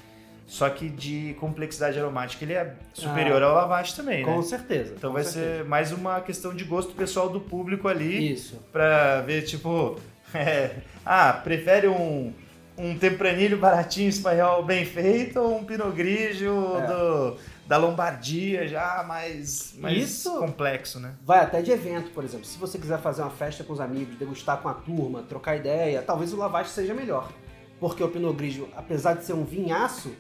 Só 0.47 0.69
que 0.71 0.89
de 0.89 1.37
complexidade 1.39 1.99
aromática 1.99 2.45
ele 2.45 2.55
é 2.55 2.75
superior 2.95 3.43
ah, 3.43 3.47
ao 3.47 3.55
Lavache 3.55 3.95
também, 3.95 4.25
com 4.25 4.39
né? 4.39 4.43
Certeza, 4.43 4.95
então 4.97 5.11
com 5.11 5.15
vai 5.15 5.25
certeza. 5.25 5.59
ser 5.59 5.65
mais 5.65 5.93
uma 5.93 6.21
questão 6.23 6.55
de 6.55 6.65
gosto 6.65 6.95
pessoal 6.95 7.29
do 7.29 7.41
público 7.41 7.87
ali. 7.87 8.33
Isso. 8.33 8.63
Pra 8.73 9.21
ver, 9.23 9.43
tipo... 9.43 9.99
É, 10.35 10.83
ah, 11.07 11.33
prefere 11.33 11.89
um, 11.89 12.35
um 12.77 12.99
tempranilho 12.99 13.57
baratinho 13.57 14.11
espanhol 14.11 14.63
bem 14.63 14.85
feito 14.85 15.41
ou 15.41 15.57
um 15.57 15.65
Pinot 15.65 15.91
Grigio 15.93 16.77
é. 16.77 16.87
do 16.87 17.37
da 17.69 17.77
Lombardia, 17.77 18.67
já 18.67 19.05
mais, 19.07 19.75
mais 19.79 19.99
Isso. 19.99 20.39
complexo, 20.39 20.99
né? 20.99 21.15
Vai 21.23 21.41
até 21.41 21.61
de 21.61 21.71
evento, 21.71 22.11
por 22.13 22.25
exemplo. 22.25 22.47
Se 22.47 22.59
você 22.59 22.79
quiser 22.79 22.99
fazer 22.99 23.21
uma 23.21 23.31
festa 23.31 23.63
com 23.63 23.75
os 23.75 23.81
amigos, 23.81 24.17
degustar 24.17 24.57
com 24.63 24.71
a 24.71 24.75
turma, 24.75 25.23
trocar 25.23 25.55
ideia, 25.57 26.01
talvez 26.01 26.33
o 26.33 26.37
Lavache 26.39 26.71
seja 26.71 26.95
melhor. 26.95 27.31
Porque 27.79 28.03
o 28.03 28.09
Pinot 28.09 28.35
Grigio, 28.35 28.69
apesar 28.75 29.15
de 29.15 29.25
ser 29.25 29.35
um 29.35 29.45
vinhaço, 29.45 30.11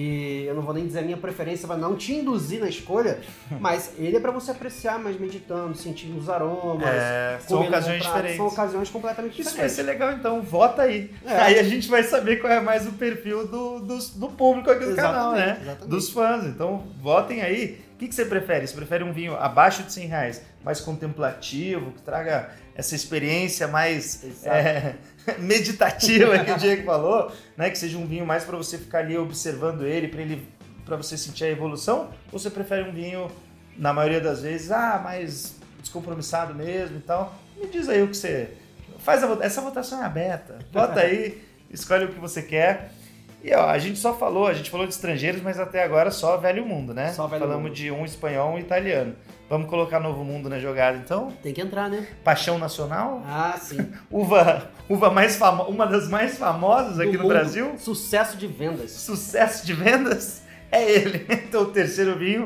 que 0.00 0.44
eu 0.46 0.54
não 0.54 0.62
vou 0.62 0.72
nem 0.72 0.86
dizer 0.86 1.00
a 1.00 1.02
minha 1.02 1.16
preferência, 1.16 1.68
vai 1.68 1.76
não 1.76 1.94
te 1.94 2.14
induzir 2.14 2.58
na 2.60 2.68
escolha, 2.68 3.18
mas 3.60 3.92
ele 3.98 4.16
é 4.16 4.20
pra 4.20 4.30
você 4.30 4.50
apreciar 4.50 4.98
mais 4.98 5.20
meditando, 5.20 5.76
sentindo 5.76 6.18
os 6.18 6.30
aromas. 6.30 6.88
É, 6.88 7.38
são 7.46 7.60
ocasiões 7.60 8.02
prato. 8.02 8.14
diferentes. 8.14 8.36
São 8.38 8.46
ocasiões 8.46 8.88
completamente 8.88 9.32
Isso 9.32 9.54
vai 9.56 9.68
diferentes. 9.68 9.76
ser 9.76 9.82
legal, 9.82 10.12
então. 10.12 10.40
Vota 10.40 10.82
aí. 10.82 11.10
É. 11.26 11.34
Aí 11.34 11.58
a 11.58 11.62
gente 11.62 11.88
vai 11.88 12.02
saber 12.02 12.36
qual 12.36 12.50
é 12.50 12.60
mais 12.60 12.86
o 12.86 12.92
perfil 12.92 13.46
do, 13.46 13.80
do, 13.80 13.98
do 13.98 14.28
público 14.30 14.70
aqui 14.70 14.86
do 14.86 14.96
canal, 14.96 15.34
Exatamente, 15.34 15.46
né? 15.46 15.58
exatamente. 15.62 15.88
Dos 15.90 16.10
fãs. 16.10 16.44
Então, 16.46 16.84
votem 17.00 17.42
aí. 17.42 17.80
O 17.94 17.98
que, 18.00 18.08
que 18.08 18.14
você 18.14 18.24
prefere? 18.24 18.66
Você 18.66 18.74
prefere 18.74 19.04
um 19.04 19.12
vinho 19.12 19.36
abaixo 19.36 19.82
de 19.82 19.92
100 19.92 20.06
reais, 20.06 20.42
mais 20.64 20.80
contemplativo, 20.80 21.92
que 21.92 22.02
traga 22.02 22.50
essa 22.74 22.94
experiência 22.94 23.66
mais 23.66 24.24
é, 24.44 24.94
meditativa 25.38 26.38
que 26.44 26.52
o 26.52 26.56
Diego 26.56 26.84
falou, 26.84 27.32
né? 27.56 27.70
Que 27.70 27.78
seja 27.78 27.98
um 27.98 28.06
vinho 28.06 28.26
mais 28.26 28.44
para 28.44 28.56
você 28.56 28.78
ficar 28.78 29.00
ali 29.00 29.16
observando 29.16 29.86
ele, 29.86 30.08
para 30.08 30.22
ele, 30.22 30.46
para 30.84 30.96
você 30.96 31.16
sentir 31.16 31.44
a 31.44 31.50
evolução? 31.50 32.10
Ou 32.32 32.38
você 32.38 32.50
prefere 32.50 32.88
um 32.88 32.92
vinho, 32.92 33.30
na 33.76 33.92
maioria 33.92 34.20
das 34.20 34.42
vezes, 34.42 34.70
ah, 34.70 35.00
mais 35.02 35.56
descompromissado 35.80 36.54
mesmo 36.54 36.98
e 36.98 37.00
tal? 37.00 37.34
Me 37.56 37.66
diz 37.66 37.88
aí 37.88 38.02
o 38.02 38.08
que 38.08 38.16
você 38.16 38.50
faz 38.98 39.22
a 39.22 39.38
essa 39.42 39.60
votação 39.60 40.02
é 40.02 40.04
aberta. 40.04 40.58
Bota 40.72 41.00
aí, 41.00 41.42
escolhe 41.70 42.04
o 42.04 42.08
que 42.08 42.20
você 42.20 42.42
quer. 42.42 42.92
E 43.42 43.54
ó, 43.54 43.68
a 43.70 43.78
gente 43.78 43.98
só 43.98 44.12
falou, 44.14 44.46
a 44.46 44.52
gente 44.52 44.70
falou 44.70 44.86
de 44.86 44.92
estrangeiros, 44.92 45.40
mas 45.40 45.58
até 45.58 45.82
agora 45.82 46.10
só 46.10 46.36
velho 46.36 46.64
mundo, 46.66 46.92
né? 46.92 47.12
Só 47.12 47.26
velho 47.26 47.40
Falamos 47.40 47.64
mundo. 47.64 47.74
de 47.74 47.90
um 47.90 48.04
espanhol 48.04 48.52
e 48.52 48.54
um 48.56 48.58
italiano. 48.58 49.14
Vamos 49.48 49.68
colocar 49.68 49.98
novo 49.98 50.22
mundo 50.22 50.48
na 50.48 50.58
jogada, 50.58 50.96
então? 50.98 51.32
Tem 51.42 51.52
que 51.52 51.60
entrar, 51.60 51.88
né? 51.88 52.06
Paixão 52.22 52.58
nacional? 52.58 53.22
Ah, 53.26 53.56
sim. 53.58 53.90
Uva, 54.10 54.70
uva 54.88 55.10
mais 55.10 55.36
famo... 55.36 55.64
uma 55.64 55.86
das 55.86 56.08
mais 56.08 56.38
famosas 56.38 57.00
aqui 57.00 57.12
Do 57.12 57.18
no 57.18 57.22
mundo. 57.24 57.32
Brasil. 57.32 57.74
Sucesso 57.78 58.36
de 58.36 58.46
vendas. 58.46 58.92
Sucesso 58.92 59.64
de 59.66 59.72
vendas 59.72 60.42
é 60.70 60.88
ele. 60.88 61.26
Então, 61.30 61.62
o 61.62 61.66
terceiro 61.66 62.16
vinho 62.16 62.44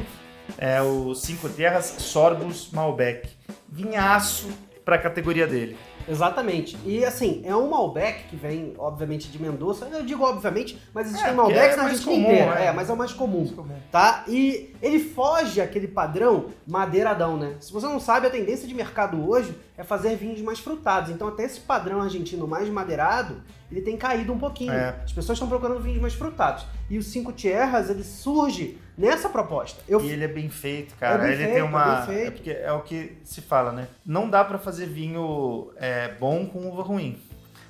é 0.57 0.81
o 0.81 1.15
Cinco 1.15 1.49
Terras 1.49 1.87
Sorbus 1.99 2.71
Malbec. 2.73 3.29
Vinhaço 3.69 4.49
para 4.85 4.95
a 4.97 4.99
categoria 4.99 5.47
dele. 5.47 5.77
Exatamente. 6.09 6.77
E 6.85 7.05
assim, 7.05 7.43
é 7.45 7.55
um 7.55 7.69
Malbec 7.69 8.25
que 8.29 8.37
vem, 8.37 8.75
obviamente, 8.79 9.29
de 9.31 9.41
Mendoza. 9.41 9.89
Eu 9.93 10.03
digo 10.05 10.25
obviamente, 10.25 10.79
mas 10.93 11.07
existem 11.09 11.31
É, 11.31 11.33
Malbecs 11.33 11.75
é 11.75 11.77
na 11.77 11.83
mais 11.85 11.93
Argentina 11.99 12.15
comum, 12.17 12.33
inteira. 12.35 12.61
é. 12.61 12.67
É, 12.67 12.73
mas 12.73 12.91
é 12.91 12.93
o 12.93 12.97
mais 12.97 13.13
comum. 13.13 13.55
Tá? 13.91 14.25
E 14.29 14.75
ele 14.83 14.99
foge 14.99 15.61
aquele 15.61 15.89
padrão 15.89 16.47
madeiradão, 16.67 17.37
né? 17.37 17.55
Se 17.61 17.73
você 17.73 17.87
não 17.87 18.01
sabe, 18.01 18.27
a 18.27 18.31
tendência 18.31 18.67
de 18.69 18.75
mercado 18.75 19.29
hoje 19.29 19.55
é 19.77 19.83
fazer 19.83 20.17
vinhos 20.17 20.41
mais 20.41 20.59
frutados. 20.61 21.11
Então, 21.11 21.27
até 21.29 21.45
esse 21.45 21.61
padrão 21.61 22.01
argentino 22.01 22.47
mais 22.47 22.69
madeirado, 22.69 23.43
ele 23.71 23.81
tem 23.81 23.97
caído 23.97 24.33
um 24.33 24.39
pouquinho. 24.39 24.73
É. 24.73 25.01
As 25.05 25.13
pessoas 25.13 25.37
estão 25.37 25.49
procurando 25.49 25.81
vinhos 25.81 26.01
mais 26.01 26.15
frutados. 26.15 26.65
E 26.89 26.97
o 26.97 27.03
Cinco 27.03 27.33
Tierras, 27.33 27.91
ele 27.91 28.05
surge 28.05 28.79
nessa 28.97 29.29
proposta. 29.29 29.83
Eu 29.89 30.01
E 30.01 30.11
ele 30.11 30.25
é 30.25 30.29
bem 30.29 30.49
feito, 30.49 30.95
cara. 30.95 31.17
É 31.17 31.19
bem 31.19 31.27
ele 31.33 31.37
feito, 31.45 31.53
tem 31.55 31.63
uma. 31.63 31.83
é 31.83 31.97
bem 31.97 32.07
feito. 32.07 32.27
É 32.27 32.31
porque 32.31 32.51
é 32.51 32.73
o 32.73 32.83
que 32.83 33.19
se 33.25 33.41
fala, 33.41 33.73
né? 33.73 33.89
Não 34.07 34.31
dá 34.31 34.45
pra 34.45 34.59
fazer 34.59 34.87
vinho 34.87 35.73
é, 35.77 36.09
bom 36.21 36.47
com 36.47 36.69
uva 36.69 36.83
ruim. 36.83 37.19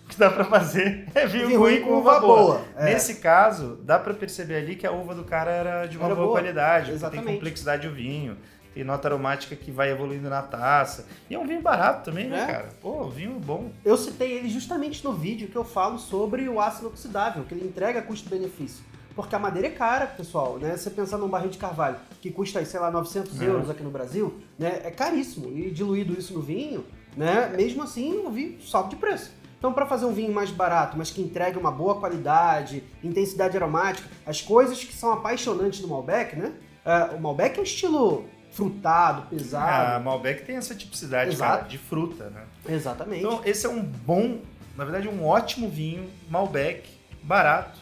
O 0.04 0.08
que 0.08 0.18
dá 0.18 0.28
pra 0.28 0.44
fazer 0.44 1.08
é 1.14 1.26
vinho, 1.26 1.46
Vinho 1.48 1.58
ruim 1.60 1.76
ruim 1.76 1.82
com 1.84 1.92
uva 1.94 2.20
boa. 2.20 2.60
É. 2.76 2.84
Nesse 2.84 3.14
caso, 3.16 3.78
dá 3.82 3.98
pra 3.98 4.12
perceber 4.12 4.56
ali 4.56 4.76
que 4.76 4.86
a 4.86 4.92
uva 4.92 5.14
do 5.14 5.24
cara 5.24 5.50
era 5.50 5.86
de 5.86 5.96
uma 5.96 6.04
Era 6.04 6.14
boa, 6.14 6.26
boa. 6.26 6.38
qualidade, 6.38 6.90
porque 6.90 6.98
tem 7.00 7.08
Exatamente. 7.08 7.32
complexidade 7.36 7.88
o 7.88 7.92
vinho, 7.94 8.36
tem 8.74 8.82
nota 8.84 9.06
aromática 9.08 9.54
que 9.54 9.70
vai 9.70 9.90
evoluindo 9.90 10.28
na 10.28 10.42
taça. 10.42 11.06
E 11.30 11.34
é 11.34 11.38
um 11.38 11.46
vinho 11.46 11.62
barato 11.62 12.04
também, 12.04 12.26
né, 12.28 12.42
É. 12.42 12.46
cara? 12.52 12.68
Pô, 12.82 13.04
vinho 13.08 13.38
bom. 13.38 13.70
Eu 13.84 13.96
citei 13.96 14.32
ele 14.32 14.48
justamente 14.48 15.02
no 15.04 15.12
vídeo 15.12 15.48
que 15.48 15.56
eu 15.56 15.64
falo 15.64 15.98
sobre 15.98 16.48
o 16.48 16.60
ácido 16.60 16.88
oxidável, 16.88 17.44
que 17.44 17.54
ele 17.54 17.64
entrega 17.66 18.02
custo-benefício. 18.02 18.84
Porque 19.14 19.32
a 19.34 19.38
madeira 19.38 19.68
é 19.68 19.70
cara, 19.70 20.06
pessoal, 20.08 20.58
né? 20.58 20.76
Você 20.76 20.90
pensar 20.90 21.18
num 21.18 21.28
barril 21.28 21.48
de 21.48 21.56
carvalho 21.58 21.96
que 22.20 22.32
custa, 22.32 22.64
sei 22.64 22.80
lá, 22.80 22.90
900 22.90 23.40
É. 23.40 23.46
euros 23.46 23.70
aqui 23.70 23.80
no 23.82 23.90
Brasil, 23.90 24.40
né? 24.58 24.80
É 24.82 24.90
caríssimo. 24.90 25.56
E 25.56 25.70
diluído 25.70 26.18
isso 26.18 26.34
no 26.34 26.40
vinho, 26.42 26.84
né? 27.16 27.52
Mesmo 27.56 27.84
assim, 27.84 28.26
o 28.26 28.30
vinho 28.30 28.60
sobe 28.60 28.90
de 28.90 28.96
preço. 28.96 29.30
Então, 29.56 29.72
para 29.72 29.86
fazer 29.86 30.04
um 30.04 30.12
vinho 30.12 30.32
mais 30.34 30.50
barato, 30.50 30.98
mas 30.98 31.10
que 31.10 31.22
entregue 31.22 31.56
uma 31.56 31.70
boa 31.70 31.94
qualidade, 32.00 32.82
intensidade 33.04 33.56
aromática, 33.56 34.08
as 34.26 34.40
coisas 34.42 34.82
que 34.82 34.92
são 34.92 35.12
apaixonantes 35.12 35.78
do 35.80 35.86
Malbec, 35.88 36.34
né? 36.36 36.52
É, 36.84 37.14
o 37.14 37.20
Malbec 37.20 37.56
é 37.56 37.60
um 37.60 37.64
estilo 37.64 38.24
frutado, 38.54 39.22
A 39.22 39.26
pesado. 39.26 40.04
Malbec 40.04 40.44
tem 40.44 40.56
essa 40.56 40.74
tipicidade, 40.74 41.36
cara, 41.36 41.62
de 41.62 41.76
fruta, 41.76 42.30
né? 42.30 42.44
Exatamente. 42.68 43.24
Então, 43.24 43.42
esse 43.44 43.66
é 43.66 43.68
um 43.68 43.82
bom, 43.82 44.38
na 44.76 44.84
verdade, 44.84 45.08
um 45.08 45.26
ótimo 45.26 45.68
vinho, 45.68 46.08
Malbec, 46.30 46.88
barato, 47.22 47.80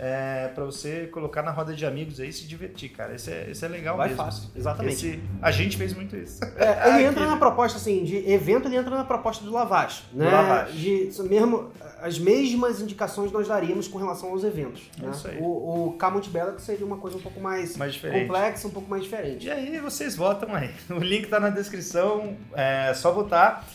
é, 0.00 0.46
para 0.54 0.64
você 0.64 1.08
colocar 1.08 1.42
na 1.42 1.50
roda 1.50 1.74
de 1.74 1.84
amigos 1.84 2.20
aí 2.20 2.28
e 2.28 2.32
se 2.32 2.46
divertir, 2.46 2.90
cara. 2.90 3.16
Esse 3.16 3.32
é, 3.32 3.50
esse 3.50 3.64
é 3.64 3.68
legal 3.68 3.96
Vai 3.96 4.10
mesmo. 4.10 4.22
fácil, 4.22 4.48
exatamente. 4.54 4.94
Esse, 4.94 5.20
a 5.42 5.50
gente 5.50 5.76
fez 5.76 5.92
muito 5.92 6.16
isso. 6.16 6.40
É, 6.56 6.90
ele 6.90 7.02
entra 7.10 7.26
na 7.26 7.36
proposta, 7.36 7.78
assim, 7.78 8.04
de 8.04 8.16
evento, 8.30 8.68
ele 8.68 8.76
entra 8.76 8.94
na 8.94 9.04
proposta 9.04 9.44
do 9.44 9.50
Lavage, 9.50 10.04
né? 10.12 10.26
Do 10.26 10.30
Lavage. 10.30 10.78
De, 10.78 11.22
mesmo, 11.24 11.72
as 12.00 12.16
mesmas 12.16 12.80
indicações 12.80 13.32
nós 13.32 13.48
daríamos 13.48 13.88
com 13.88 13.98
relação 13.98 14.30
aos 14.30 14.44
eventos. 14.44 14.88
É 15.02 15.02
né? 15.02 15.10
isso 15.10 15.26
aí. 15.26 15.38
O, 15.40 15.88
o 15.88 15.92
Camont 15.94 16.30
Bella 16.30 16.52
que 16.52 16.62
seria 16.62 16.86
uma 16.86 16.98
coisa 16.98 17.16
um 17.16 17.20
pouco 17.20 17.40
mais, 17.40 17.76
Mais 17.76 17.96
complexa, 17.96 18.68
um 18.68 18.70
pouco 18.70 18.88
mais 18.88 19.02
diferente. 19.02 19.46
E 19.46 19.50
aí 19.50 19.80
vocês 19.80 20.14
votam 20.14 20.54
aí. 20.54 20.70
O 20.90 20.98
link 21.00 21.26
tá 21.26 21.40
na 21.40 21.50
descrição, 21.50 22.36
é 22.54 22.94
só 22.94 23.10
votar. 23.10 23.66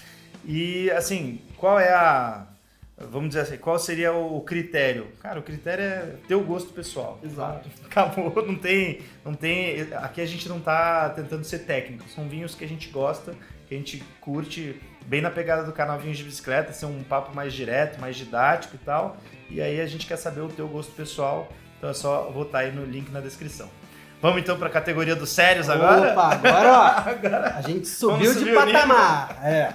E 0.45 0.89
assim, 0.91 1.41
qual 1.57 1.77
é 1.77 1.91
a. 1.91 2.47
Vamos 3.11 3.29
dizer 3.29 3.41
assim, 3.41 3.57
qual 3.57 3.77
seria 3.79 4.13
o 4.13 4.41
critério? 4.41 5.07
Cara, 5.21 5.39
o 5.39 5.43
critério 5.43 5.83
é 5.83 6.15
teu 6.27 6.41
gosto 6.41 6.73
pessoal. 6.73 7.19
Exato. 7.23 7.69
Acabou, 7.85 8.45
não 8.45 8.55
tem, 8.55 9.01
não 9.23 9.33
tem. 9.33 9.81
Aqui 9.93 10.21
a 10.21 10.25
gente 10.25 10.47
não 10.49 10.59
tá 10.59 11.09
tentando 11.09 11.43
ser 11.43 11.59
técnico. 11.59 12.07
São 12.09 12.27
vinhos 12.27 12.55
que 12.55 12.63
a 12.63 12.67
gente 12.67 12.89
gosta, 12.89 13.33
que 13.67 13.75
a 13.75 13.77
gente 13.77 14.03
curte, 14.21 14.79
bem 15.05 15.21
na 15.21 15.29
pegada 15.29 15.63
do 15.63 15.71
canal 15.71 15.99
Vinhos 15.99 16.17
de 16.17 16.23
Bicicleta, 16.23 16.73
ser 16.73 16.85
um 16.85 17.03
papo 17.03 17.35
mais 17.35 17.53
direto, 17.53 17.99
mais 17.99 18.15
didático 18.15 18.75
e 18.75 18.79
tal. 18.79 19.17
E 19.49 19.61
aí 19.61 19.79
a 19.79 19.85
gente 19.85 20.07
quer 20.07 20.17
saber 20.17 20.41
o 20.41 20.49
teu 20.49 20.67
gosto 20.67 20.91
pessoal, 20.93 21.51
então 21.77 21.89
é 21.89 21.93
só 21.93 22.29
votar 22.31 22.61
aí 22.61 22.71
no 22.71 22.85
link 22.85 23.11
na 23.11 23.19
descrição. 23.19 23.69
Vamos 24.21 24.41
então 24.41 24.57
para 24.57 24.67
a 24.67 24.71
categoria 24.71 25.17
dos 25.17 25.31
sérios 25.31 25.69
agora? 25.69 26.13
Opa, 26.13 26.33
agora, 26.35 26.71
ó, 26.71 27.57
a 27.59 27.61
gente 27.61 27.85
subiu 27.87 28.33
de 28.33 28.53
patamar. 28.53 29.37
É. 29.43 29.73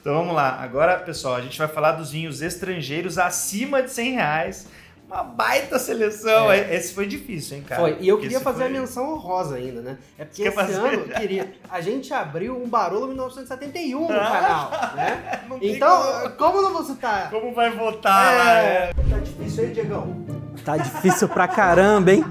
Então 0.00 0.14
vamos 0.14 0.34
lá. 0.34 0.58
Agora, 0.60 0.98
pessoal, 0.98 1.34
a 1.36 1.40
gente 1.40 1.58
vai 1.58 1.68
falar 1.68 1.92
dos 1.92 2.10
vinhos 2.12 2.40
estrangeiros 2.42 3.18
acima 3.18 3.82
de 3.82 3.90
100 3.90 4.12
reais. 4.12 4.66
Uma 5.06 5.22
baita 5.22 5.78
seleção. 5.78 6.52
Esse 6.52 6.92
foi 6.92 7.06
difícil, 7.06 7.56
hein, 7.56 7.64
cara? 7.66 7.80
É. 7.80 7.84
Foi. 7.94 7.96
E 8.04 8.08
eu 8.08 8.16
Porque 8.16 8.28
queria 8.28 8.40
fazer 8.44 8.58
foi- 8.58 8.66
a 8.66 8.70
menção 8.80 9.10
honrosa 9.14 9.56
ainda, 9.56 9.80
né? 9.80 9.96
É 10.18 10.24
porque 10.26 10.42
Quer 10.42 10.48
esse 10.48 10.56
fazer? 10.56 10.74
ano 10.74 10.88
eu 10.92 11.08
queria. 11.08 11.54
A 11.70 11.80
gente 11.80 12.12
abriu 12.12 12.62
um 12.62 12.68
Barolo 12.68 13.06
1971 13.06 14.00
no 14.06 14.12
Ah. 14.12 14.30
canal, 14.30 14.96
né? 14.96 15.40
Então, 15.62 16.30
como 16.36 16.60
não 16.60 16.74
vou 16.74 16.84
citar? 16.84 17.30
Como 17.30 17.54
vai 17.54 17.70
votar 17.70 18.34
lá? 18.36 18.58
É. 18.58 18.90
É. 18.90 18.92
Tá 19.10 19.18
difícil 19.18 19.64
aí, 19.64 19.70
Diegão? 19.72 20.26
Tá 20.62 20.76
difícil 20.76 21.26
pra 21.28 21.48
caramba, 21.48 22.12
hein? 22.12 22.24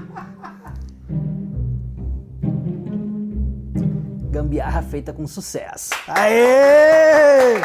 Gambiarra 4.48 4.80
feita 4.80 5.12
com 5.12 5.26
sucesso. 5.26 5.90
Aê! 6.08 7.56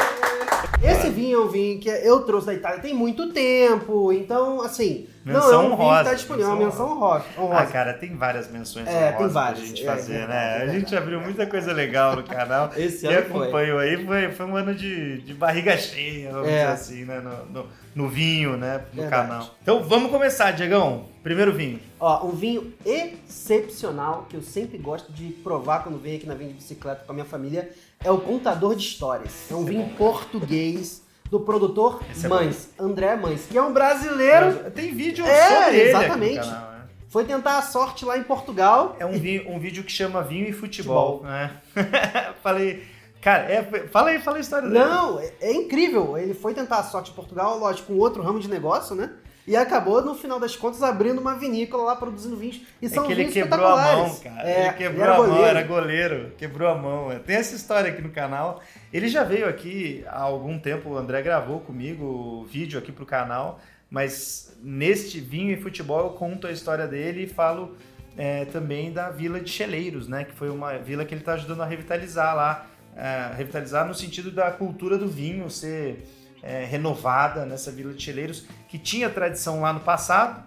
Esse 0.82 1.08
vinho 1.08 1.40
é 1.40 1.44
um 1.46 1.48
vinho 1.48 1.80
que 1.80 1.88
eu 1.88 2.20
trouxe 2.20 2.46
da 2.46 2.52
Itália 2.52 2.78
tem 2.80 2.92
muito 2.92 3.32
tempo, 3.32 4.12
então, 4.12 4.60
assim, 4.60 5.08
não 5.24 5.32
Menção 5.34 5.52
é 5.52 5.56
um 5.56 5.60
vinho 5.62 5.72
honrosa, 5.72 5.98
que 6.02 6.08
tá 6.10 6.14
disponível, 6.14 6.50
é 6.50 6.54
uma 6.54 6.64
menção 6.66 6.86
menção 6.88 6.96
honrosa. 6.98 7.24
Ah, 7.38 7.40
honrosa. 7.40 7.66
cara, 7.72 7.94
tem 7.94 8.14
várias 8.14 8.50
menções 8.50 8.86
É, 8.86 8.90
tem 9.12 9.14
honrosas 9.16 9.32
pra 9.32 9.42
várias. 9.42 9.66
gente 9.66 9.82
É, 9.82 9.86
fazer, 9.86 10.14
é 10.14 10.26
né? 10.26 10.58
é 10.58 10.62
A 10.62 10.66
gente 10.66 10.94
abriu 10.94 11.20
muita 11.22 11.46
coisa 11.46 11.72
legal 11.72 12.16
no 12.16 12.22
canal. 12.22 12.70
Esse 12.76 13.06
Quem 13.06 13.16
ano 13.16 13.26
foi. 13.30 13.40
acompanhou 13.40 13.78
aí 13.78 14.04
foi, 14.04 14.30
foi 14.32 14.44
um 14.46 14.56
ano 14.56 14.74
de, 14.74 15.22
de 15.22 15.32
barriga 15.32 15.78
cheia, 15.78 16.32
vamos 16.32 16.48
É. 16.48 16.58
dizer 16.58 16.66
assim, 16.72 17.04
né? 17.06 17.18
No, 17.20 17.46
no, 17.62 17.66
no 17.94 18.08
vinho, 18.08 18.56
né? 18.56 18.84
No 18.92 19.02
Verdade. 19.02 19.28
canal. 19.28 19.54
Então 19.62 19.82
vamos 19.84 20.10
começar, 20.10 20.50
Diegão. 20.50 21.06
Primeiro 21.22 21.52
vinho. 21.52 21.80
Ó, 22.00 22.26
um 22.26 22.32
vinho 22.32 22.72
excepcional 22.84 24.26
que 24.28 24.36
eu 24.36 24.42
sempre 24.42 24.78
gosto 24.78 25.12
de 25.12 25.28
provar 25.32 25.82
quando 25.82 25.98
venho 26.00 26.16
aqui 26.16 26.26
na 26.26 26.34
Vinha 26.34 26.48
de 26.50 26.54
Bicicleta 26.56 27.02
com 27.04 27.12
a 27.12 27.14
minha 27.14 27.24
família 27.24 27.70
é 28.02 28.10
o 28.10 28.18
Contador 28.18 28.74
de 28.74 28.82
Histórias. 28.82 29.50
É 29.50 29.54
um 29.54 29.64
vinho 29.64 29.88
português 29.96 31.02
do 31.30 31.40
produtor 31.40 32.00
Esse 32.10 32.26
é 32.26 32.28
Mães, 32.28 32.70
André 32.78 33.16
Mães, 33.16 33.46
que 33.50 33.56
é 33.56 33.62
um 33.62 33.72
brasileiro, 33.72 34.70
Tem 34.72 34.92
vídeo 34.94 35.24
É, 35.26 35.48
sobre 35.48 35.76
ele 35.80 35.88
exatamente. 35.88 36.38
aqui 36.38 36.46
no 36.48 36.52
canal, 36.54 36.70
né? 36.72 36.80
foi 37.08 37.24
tentar 37.24 37.58
a 37.58 37.62
sorte 37.62 38.04
lá 38.04 38.18
em 38.18 38.22
Portugal. 38.22 38.96
É 38.98 39.06
um, 39.06 39.12
vi- 39.18 39.44
um 39.48 39.58
vídeo 39.58 39.82
que 39.84 39.90
chama 39.92 40.22
Vinho 40.22 40.46
e 40.48 40.52
Futebol, 40.52 41.22
né? 41.22 41.50
Falei, 42.42 42.84
cara, 43.24 43.50
é, 43.50 43.62
fala 43.88 44.10
aí, 44.10 44.20
fala 44.20 44.36
a 44.36 44.40
história 44.40 44.68
dele. 44.68 44.84
Não, 44.84 45.18
é, 45.18 45.32
é 45.40 45.52
incrível. 45.52 46.18
Ele 46.18 46.34
foi 46.34 46.52
tentar 46.52 46.78
a 46.78 46.82
sorte 46.82 47.10
em 47.10 47.14
Portugal, 47.14 47.58
lógico, 47.58 47.88
com 47.88 47.98
outro 47.98 48.22
ramo 48.22 48.38
de 48.38 48.48
negócio, 48.48 48.94
né? 48.94 49.10
E 49.46 49.56
acabou, 49.56 50.02
no 50.02 50.14
final 50.14 50.38
das 50.40 50.56
contas, 50.56 50.82
abrindo 50.82 51.20
uma 51.20 51.34
vinícola 51.34 51.84
lá, 51.84 51.96
produzindo 51.96 52.36
vinhos. 52.36 52.62
E 52.80 52.88
são 52.88 53.04
é 53.04 53.06
que 53.06 53.12
ele 53.12 53.24
vinhos 53.24 53.34
quebrou 53.34 53.66
a 53.66 53.76
mão, 53.76 54.14
cara. 54.16 54.48
É, 54.48 54.66
ele 54.66 54.72
quebrou 54.74 55.02
era 55.02 55.14
a 55.14 55.18
mão, 55.18 55.26
goleiro. 55.26 55.48
era 55.48 55.62
goleiro. 55.62 56.32
Quebrou 56.38 56.68
a 56.68 56.74
mão. 56.74 57.18
Tem 57.20 57.36
essa 57.36 57.54
história 57.54 57.90
aqui 57.90 58.00
no 58.00 58.10
canal. 58.10 58.62
Ele 58.92 59.08
já 59.08 59.22
veio 59.22 59.48
aqui 59.48 60.04
há 60.06 60.22
algum 60.22 60.58
tempo, 60.58 60.90
o 60.90 60.96
André 60.96 61.20
gravou 61.20 61.60
comigo 61.60 62.04
o 62.04 62.44
vídeo 62.44 62.78
aqui 62.78 62.92
pro 62.92 63.04
canal. 63.04 63.60
Mas 63.90 64.56
neste 64.62 65.20
Vinho 65.20 65.52
e 65.52 65.60
Futebol 65.60 66.00
eu 66.00 66.10
conto 66.10 66.46
a 66.46 66.50
história 66.50 66.86
dele 66.86 67.24
e 67.24 67.26
falo 67.26 67.76
é, 68.16 68.46
também 68.46 68.92
da 68.92 69.10
Vila 69.10 69.40
de 69.40 69.50
Cheleiros, 69.50 70.08
né? 70.08 70.24
Que 70.24 70.32
foi 70.32 70.48
uma 70.48 70.78
vila 70.78 71.04
que 71.04 71.12
ele 71.12 71.20
está 71.20 71.34
ajudando 71.34 71.62
a 71.62 71.66
revitalizar 71.66 72.34
lá. 72.34 72.66
É, 72.96 73.32
revitalizar 73.36 73.86
no 73.86 73.94
sentido 73.94 74.30
da 74.30 74.50
cultura 74.50 74.96
do 74.96 75.08
vinho 75.08 75.50
ser 75.50 76.06
é, 76.42 76.64
renovada 76.64 77.44
nessa 77.44 77.70
Vila 77.70 77.92
de 77.92 78.02
Cheleiros, 78.02 78.46
que 78.68 78.78
tinha 78.78 79.08
tradição 79.08 79.60
lá 79.60 79.72
no 79.72 79.80
passado, 79.80 80.44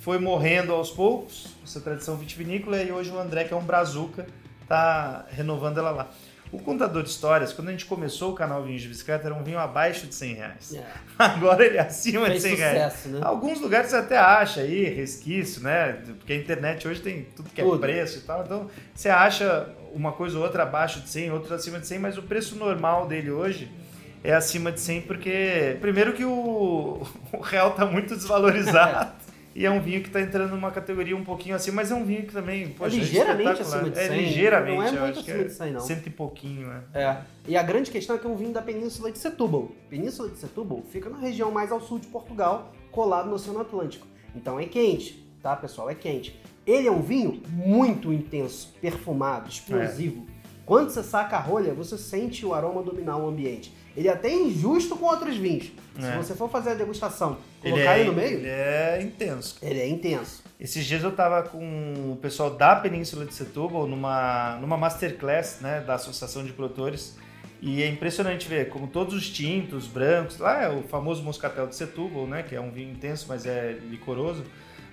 foi 0.00 0.18
morrendo 0.18 0.72
aos 0.72 0.90
poucos, 0.90 1.48
essa 1.62 1.80
tradição 1.80 2.16
vitivinícola, 2.16 2.82
e 2.82 2.90
hoje 2.90 3.10
o 3.10 3.18
André, 3.18 3.44
que 3.44 3.52
é 3.52 3.56
um 3.56 3.64
brazuca, 3.64 4.26
tá 4.68 5.26
renovando 5.30 5.78
ela 5.78 5.90
lá. 5.90 6.10
O 6.52 6.58
contador 6.58 7.04
de 7.04 7.10
histórias, 7.10 7.52
quando 7.52 7.68
a 7.68 7.70
gente 7.70 7.86
começou 7.86 8.32
o 8.32 8.34
canal 8.34 8.64
Vinhos 8.64 8.82
de 8.82 8.88
Bicicleta, 8.88 9.26
era 9.28 9.34
um 9.34 9.44
vinho 9.44 9.58
abaixo 9.58 10.06
de 10.08 10.14
100 10.14 10.34
reais. 10.34 10.74
É, 10.74 10.84
Agora 11.16 11.64
ele 11.64 11.76
é 11.76 11.80
acima 11.80 12.26
fez 12.26 12.42
de 12.42 12.48
100 12.48 12.56
reais. 12.56 12.92
sucesso, 12.92 13.08
né? 13.10 13.20
Alguns 13.22 13.60
lugares 13.60 13.90
você 13.90 13.96
até 13.96 14.18
acha 14.18 14.62
aí, 14.62 14.84
resquício, 14.84 15.62
né? 15.62 15.92
Porque 16.18 16.32
a 16.32 16.36
internet 16.36 16.88
hoje 16.88 17.00
tem 17.00 17.22
tudo 17.36 17.50
que 17.50 17.60
é 17.60 17.64
Tudo. 17.64 17.78
preço 17.78 18.18
e 18.18 18.22
tal. 18.22 18.42
Então 18.42 18.68
você 18.92 19.08
acha 19.08 19.68
uma 19.94 20.12
coisa 20.12 20.38
ou 20.38 20.44
outra 20.44 20.62
abaixo 20.62 21.00
de 21.00 21.08
100, 21.08 21.32
outra 21.32 21.56
acima 21.56 21.78
de 21.78 21.86
100, 21.86 21.98
mas 21.98 22.18
o 22.18 22.22
preço 22.22 22.56
normal 22.56 23.06
dele 23.06 23.30
hoje 23.30 23.70
é 24.22 24.34
acima 24.34 24.70
de 24.70 24.80
100 24.80 25.02
porque, 25.02 25.76
primeiro 25.80 26.12
que 26.12 26.24
o, 26.24 27.02
o 27.32 27.40
real 27.40 27.72
tá 27.72 27.86
muito 27.86 28.14
desvalorizado. 28.14 29.12
E 29.52 29.66
é 29.66 29.70
um 29.70 29.80
vinho 29.80 30.00
que 30.00 30.06
está 30.06 30.20
entrando 30.20 30.52
numa 30.52 30.70
categoria 30.70 31.16
um 31.16 31.24
pouquinho 31.24 31.56
assim, 31.56 31.72
mas 31.72 31.90
é 31.90 31.94
um 31.94 32.04
vinho 32.04 32.22
que 32.22 32.32
também, 32.32 32.68
poxa, 32.68 32.94
ligeiramente 32.94 33.60
espetacular. 33.60 33.78
acima 33.78 33.90
de 33.90 33.96
100, 33.96 34.06
É 34.06 34.22
ligeiramente, 34.22 34.76
não 34.76 34.84
é 34.84 34.86
eu 34.86 35.00
muito 35.00 35.18
acho 35.18 35.24
que 35.24 35.30
acima 35.32 35.44
é 35.44 35.48
de 35.48 35.54
100 35.54 35.72
não. 35.72 35.80
cento 35.80 36.06
e 36.06 36.10
pouquinho, 36.10 36.68
né? 36.68 36.82
É. 36.94 37.16
E 37.48 37.56
a 37.56 37.62
grande 37.62 37.90
questão 37.90 38.14
é 38.14 38.18
que 38.20 38.26
é 38.26 38.30
um 38.30 38.36
vinho 38.36 38.52
da 38.52 38.62
Península 38.62 39.10
de 39.10 39.18
Setúbal. 39.18 39.72
Península 39.88 40.28
de 40.28 40.38
Setúbal 40.38 40.84
fica 40.92 41.10
na 41.10 41.18
região 41.18 41.50
mais 41.50 41.72
ao 41.72 41.80
sul 41.80 41.98
de 41.98 42.06
Portugal, 42.06 42.72
colado 42.92 43.28
no 43.28 43.34
Oceano 43.34 43.60
Atlântico. 43.60 44.06
Então 44.36 44.58
é 44.60 44.66
quente, 44.66 45.26
tá, 45.42 45.56
pessoal? 45.56 45.90
É 45.90 45.96
quente. 45.96 46.40
Ele 46.66 46.86
é 46.86 46.90
um 46.90 47.02
vinho 47.02 47.42
muito 47.48 48.12
intenso, 48.12 48.72
perfumado, 48.80 49.48
explosivo. 49.48 50.26
Quando 50.64 50.90
você 50.90 51.02
saca 51.02 51.36
a 51.36 51.40
rolha, 51.40 51.74
você 51.74 51.98
sente 51.98 52.46
o 52.46 52.54
aroma 52.54 52.82
dominar 52.82 53.16
o 53.16 53.28
ambiente. 53.28 53.74
Ele 53.96 54.06
é 54.06 54.12
até 54.12 54.32
injusto 54.32 54.94
com 54.94 55.06
outros 55.06 55.36
vinhos. 55.36 55.72
Se 55.98 56.06
É. 56.06 56.16
você 56.16 56.32
for 56.34 56.48
fazer 56.48 56.70
a 56.70 56.74
degustação, 56.74 57.38
Ele 57.64 57.72
colocar 57.72 57.96
é, 57.96 58.00
ele 58.00 58.08
no 58.10 58.14
meio, 58.16 58.38
ele 58.38 58.48
é 58.48 59.00
intenso. 59.02 59.56
ele 59.60 59.80
é 59.80 59.88
intenso. 59.88 60.44
Esses 60.60 60.84
dias 60.84 61.02
eu 61.02 61.10
tava 61.10 61.42
com 61.42 62.12
o 62.12 62.16
pessoal 62.22 62.50
da 62.50 62.76
Península 62.76 63.24
de 63.26 63.34
Setúbal 63.34 63.86
numa, 63.88 64.58
numa 64.60 64.76
masterclass 64.76 65.58
né, 65.60 65.80
da 65.84 65.94
Associação 65.94 66.44
de 66.44 66.52
Produtores. 66.52 67.16
E 67.60 67.82
é 67.82 67.88
impressionante 67.88 68.48
ver 68.48 68.68
como 68.68 68.86
todos 68.86 69.12
os 69.14 69.28
tintos, 69.28 69.86
brancos, 69.86 70.38
lá 70.38 70.62
é 70.62 70.68
o 70.68 70.82
famoso 70.84 71.22
moscatel 71.22 71.66
de 71.66 71.74
Setúbal, 71.74 72.26
né, 72.26 72.42
que 72.42 72.54
é 72.54 72.60
um 72.60 72.70
vinho 72.70 72.92
intenso, 72.92 73.26
mas 73.28 73.44
é 73.44 73.76
licoroso. 73.90 74.44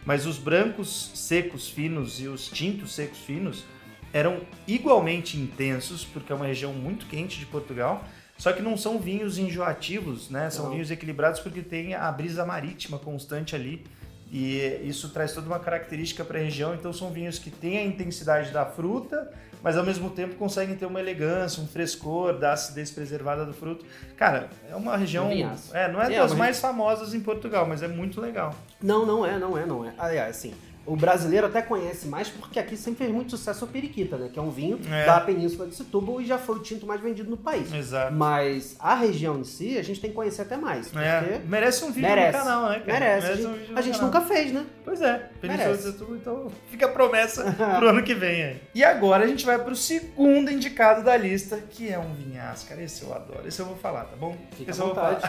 Mas 0.07 0.25
os 0.25 0.37
brancos 0.37 1.11
secos 1.15 1.67
finos 1.67 2.21
e 2.21 2.29
os 2.29 2.47
tintos 2.47 2.95
secos 2.95 3.19
finos 3.19 3.65
eram 4.13 4.39
igualmente 4.65 5.37
intensos, 5.37 6.05
porque 6.05 6.31
é 6.31 6.35
uma 6.35 6.45
região 6.45 6.71
muito 6.71 7.07
quente 7.07 7.37
de 7.37 7.45
Portugal. 7.45 8.05
Só 8.37 8.53
que 8.53 8.61
não 8.61 8.77
são 8.77 8.99
vinhos 8.99 9.37
enjoativos, 9.37 10.29
né? 10.29 10.49
São 10.49 10.65
Não. 10.67 10.71
vinhos 10.71 10.89
equilibrados 10.91 11.41
porque 11.41 11.61
tem 11.61 11.93
a 11.93 12.09
brisa 12.09 12.45
marítima 12.45 12.97
constante 12.97 13.53
ali. 13.53 13.83
E 14.31 14.81
isso 14.83 15.09
traz 15.09 15.33
toda 15.33 15.47
uma 15.47 15.59
característica 15.59 16.23
para 16.23 16.37
a 16.39 16.41
região. 16.41 16.73
Então 16.73 16.91
são 16.91 17.09
vinhos 17.11 17.39
que 17.39 17.49
têm 17.49 17.77
a 17.77 17.83
intensidade 17.83 18.51
da 18.51 18.65
fruta, 18.65 19.31
mas 19.63 19.77
ao 19.77 19.85
mesmo 19.85 20.09
tempo 20.09 20.35
conseguem 20.35 20.75
ter 20.75 20.85
uma 20.85 20.99
elegância, 20.99 21.61
um 21.63 21.67
frescor, 21.67 22.37
da 22.37 22.53
acidez 22.53 22.91
preservada 22.91 23.45
do 23.45 23.53
fruto. 23.53 23.85
Cara, 24.15 24.49
é 24.69 24.75
uma 24.75 24.97
região. 24.97 25.29
É, 25.73 25.91
não 25.91 26.01
é, 26.01 26.13
É, 26.13 26.19
das 26.19 26.33
mais 26.33 26.59
famosas 26.59 27.13
em 27.13 27.21
Portugal, 27.21 27.65
mas 27.65 27.81
é 27.81 27.87
muito 27.87 28.19
legal. 28.19 28.53
Não, 28.81 29.05
não 29.05 29.25
é, 29.25 29.39
não 29.39 29.57
é, 29.57 29.65
não 29.65 29.85
é. 29.85 29.93
Aliás, 29.97 30.35
assim, 30.37 30.53
o 30.87 30.95
brasileiro 30.95 31.45
até 31.47 31.61
conhece 31.61 32.07
mais 32.07 32.29
porque 32.29 32.57
aqui 32.59 32.75
sempre 32.77 32.99
fez 33.05 33.11
muito 33.11 33.31
sucesso 33.31 33.65
a 33.65 33.67
periquita, 33.67 34.17
né? 34.17 34.29
Que 34.31 34.39
é 34.39 34.41
um 34.41 34.49
vinho 34.49 34.79
É. 34.89 35.05
da 35.05 35.19
Península 35.19 35.67
de 35.67 35.75
Setúbal 35.75 36.21
e 36.21 36.25
já 36.25 36.37
foi 36.37 36.55
o 36.55 36.59
tinto 36.59 36.87
mais 36.87 37.01
vendido 37.01 37.29
no 37.29 37.37
país. 37.37 37.71
Exato. 37.73 38.13
Mas 38.13 38.75
a 38.79 38.95
região 38.95 39.37
em 39.39 39.43
si, 39.43 39.77
a 39.77 39.83
gente 39.83 39.99
tem 39.99 40.09
que 40.09 40.15
conhecer 40.15 40.41
até 40.43 40.55
mais. 40.57 40.91
É, 40.95 41.41
merece 41.47 41.83
um 41.83 41.91
vídeo 41.91 42.07
merece. 42.09 42.37
no 42.37 42.43
canal, 42.43 42.69
né, 42.69 42.79
cara? 42.79 42.99
merece. 42.99 43.27
A 43.27 43.31
um 43.33 43.35
gente, 43.57 43.71
no 43.71 43.77
a 43.77 43.81
gente 43.81 44.01
nunca 44.01 44.21
fez, 44.21 44.51
né? 44.51 44.65
Pois 44.85 45.01
é, 45.01 45.29
Península 45.41 45.67
Merece. 45.67 45.83
de 45.85 45.91
Setúbal, 45.91 46.15
então 46.15 46.51
fica 46.71 46.85
a 46.85 46.89
promessa 46.89 47.43
pro 47.77 47.89
ano 47.89 48.01
que 48.03 48.13
vem. 48.15 48.43
aí. 48.43 48.61
E 48.73 48.83
agora 48.83 49.25
a 49.25 49.27
gente 49.27 49.45
vai 49.45 49.59
pro 49.59 49.75
segundo 49.75 50.49
indicado 50.49 51.03
da 51.03 51.17
lista, 51.17 51.57
que 51.69 51.89
é 51.91 51.99
um 51.99 52.13
vinhaço, 52.13 52.65
cara. 52.67 52.81
Esse 52.81 53.03
eu 53.03 53.13
adoro, 53.13 53.45
esse 53.47 53.59
eu 53.59 53.65
vou 53.65 53.75
falar, 53.75 54.05
tá 54.05 54.15
bom? 54.15 54.35
Fica 54.57 54.71
esse 54.71 54.81
à 54.81 54.85
vontade. 54.85 55.21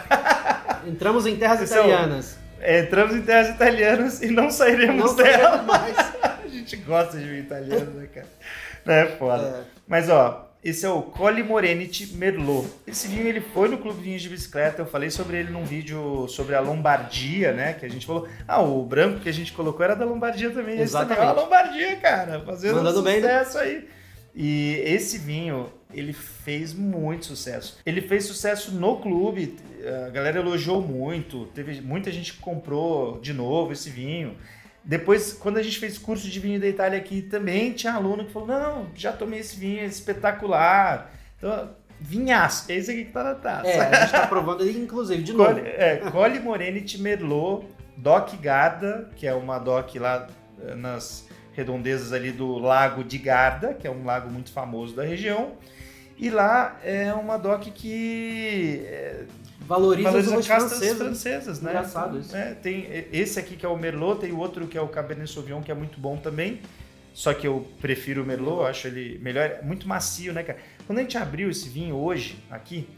Entramos 0.86 1.26
em 1.26 1.36
terras 1.36 1.60
Esse 1.60 1.74
é 1.74 1.80
o- 1.80 1.86
italianas. 1.88 2.36
É, 2.44 2.47
entramos 2.62 3.14
em 3.16 3.22
terras 3.22 3.48
italianas 3.48 4.22
e 4.22 4.28
não 4.28 4.50
sairemos 4.50 5.10
Não 5.10 5.16
dela. 5.16 5.62
mais. 5.62 5.96
A 6.44 6.48
gente 6.48 6.76
gosta 6.76 7.18
de 7.18 7.24
vinho 7.24 7.40
italiano, 7.40 7.90
né, 7.92 8.08
cara? 8.12 8.26
Não 8.84 8.94
é 8.94 9.06
foda. 9.06 9.42
É. 9.42 9.62
Mas 9.86 10.08
ó, 10.08 10.48
esse 10.64 10.84
é 10.84 10.88
o 10.88 11.02
Colli 11.02 11.42
Moreniti 11.42 12.14
Merlot. 12.14 12.68
Esse 12.86 13.06
vinho 13.06 13.26
ele 13.26 13.40
foi 13.40 13.68
no 13.68 13.78
Clube 13.78 14.02
Vinhos 14.02 14.22
de 14.22 14.28
Bicicleta. 14.28 14.82
Eu 14.82 14.86
falei 14.86 15.10
sobre 15.10 15.36
ele 15.36 15.50
num 15.50 15.64
vídeo 15.64 16.26
sobre 16.28 16.54
a 16.54 16.60
Lombardia, 16.60 17.52
né? 17.52 17.74
Que 17.74 17.86
a 17.86 17.88
gente 17.88 18.06
falou. 18.06 18.26
Ah, 18.46 18.60
o 18.60 18.82
branco 18.84 19.20
que 19.20 19.28
a 19.28 19.32
gente 19.32 19.52
colocou 19.52 19.84
era 19.84 19.94
da 19.94 20.04
Lombardia 20.04 20.50
também. 20.50 20.80
Esse 20.80 20.92
também 20.92 21.08
é 21.10 21.20
Exatamente. 21.20 21.38
a 21.38 21.42
Lombardia, 21.42 21.96
cara. 21.96 22.40
Fazendo 22.40 22.76
Mandando 22.76 23.00
um 23.00 23.02
bem, 23.02 23.20
né? 23.20 23.44
sucesso 23.44 23.58
aí. 23.58 23.88
E 24.34 24.82
esse 24.84 25.18
vinho, 25.18 25.72
ele 25.92 26.12
fez 26.12 26.72
muito 26.74 27.26
sucesso. 27.26 27.78
Ele 27.84 28.00
fez 28.00 28.24
sucesso 28.24 28.72
no 28.72 28.96
clube, 28.98 29.56
a 30.06 30.10
galera 30.10 30.38
elogiou 30.38 30.80
muito, 30.80 31.46
teve 31.46 31.80
muita 31.80 32.10
gente 32.10 32.32
que 32.32 32.40
comprou 32.40 33.20
de 33.20 33.32
novo 33.32 33.72
esse 33.72 33.90
vinho. 33.90 34.36
Depois, 34.84 35.32
quando 35.32 35.58
a 35.58 35.62
gente 35.62 35.78
fez 35.78 35.98
curso 35.98 36.28
de 36.28 36.40
vinho 36.40 36.60
da 36.60 36.66
Itália 36.66 36.98
aqui, 36.98 37.20
também 37.20 37.72
tinha 37.72 37.92
aluno 37.92 38.24
que 38.24 38.32
falou: 38.32 38.48
Não, 38.48 38.86
já 38.94 39.12
tomei 39.12 39.40
esse 39.40 39.56
vinho, 39.56 39.80
é 39.80 39.84
espetacular. 39.84 41.10
Então, 41.36 41.70
vinhaço, 42.00 42.70
é 42.70 42.76
isso 42.76 42.90
aqui 42.90 43.04
que 43.04 43.12
tá 43.12 43.22
na 43.22 43.34
taça. 43.34 43.68
É, 43.68 43.80
a 43.80 44.00
gente 44.00 44.12
tá 44.12 44.26
provando 44.26 44.62
ele, 44.62 44.80
inclusive, 44.80 45.22
de 45.22 45.32
novo. 45.32 45.54
Colli, 45.54 45.68
é, 45.68 45.96
Colli 46.10 46.40
Moreniti 46.40 47.00
Merlot, 47.00 47.66
Doc 47.96 48.34
Garda, 48.40 49.10
que 49.16 49.26
é 49.26 49.34
uma 49.34 49.58
doc 49.58 49.94
lá 49.96 50.26
eh, 50.62 50.74
nas 50.74 51.28
redondezas 51.52 52.12
ali 52.12 52.30
do 52.30 52.58
Lago 52.58 53.02
de 53.02 53.18
Garda, 53.18 53.74
que 53.74 53.86
é 53.86 53.90
um 53.90 54.04
lago 54.04 54.30
muito 54.30 54.52
famoso 54.52 54.94
da 54.94 55.02
região. 55.02 55.52
E 56.16 56.30
lá 56.30 56.78
é 56.82 57.12
uma 57.12 57.36
doc 57.36 57.62
que 57.62 58.82
é, 58.86 59.24
Valoriza, 59.66 60.08
valoriza 60.10 60.36
as 60.38 60.46
castas 60.46 60.78
francesas. 60.78 60.98
francesas, 60.98 61.60
né? 61.60 61.70
Engraçado 61.70 62.18
isso. 62.18 62.34
É, 62.34 62.54
tem 62.54 62.86
esse 63.12 63.38
aqui 63.38 63.56
que 63.56 63.66
é 63.66 63.68
o 63.68 63.76
Merlot, 63.76 64.20
tem 64.20 64.32
outro 64.32 64.66
que 64.66 64.78
é 64.78 64.80
o 64.80 64.88
Cabernet 64.88 65.30
Sauvignon, 65.30 65.60
que 65.62 65.70
é 65.70 65.74
muito 65.74 66.00
bom 66.00 66.16
também. 66.16 66.60
Só 67.12 67.34
que 67.34 67.46
eu 67.46 67.66
prefiro 67.80 68.22
o 68.22 68.26
Merlot, 68.26 68.68
acho 68.68 68.86
ele 68.86 69.18
melhor, 69.18 69.44
é 69.44 69.62
muito 69.62 69.88
macio, 69.88 70.32
né, 70.32 70.42
cara? 70.42 70.58
Quando 70.86 70.98
a 71.00 71.02
gente 71.02 71.18
abriu 71.18 71.50
esse 71.50 71.68
vinho 71.68 71.96
hoje, 71.96 72.38
aqui, 72.48 72.88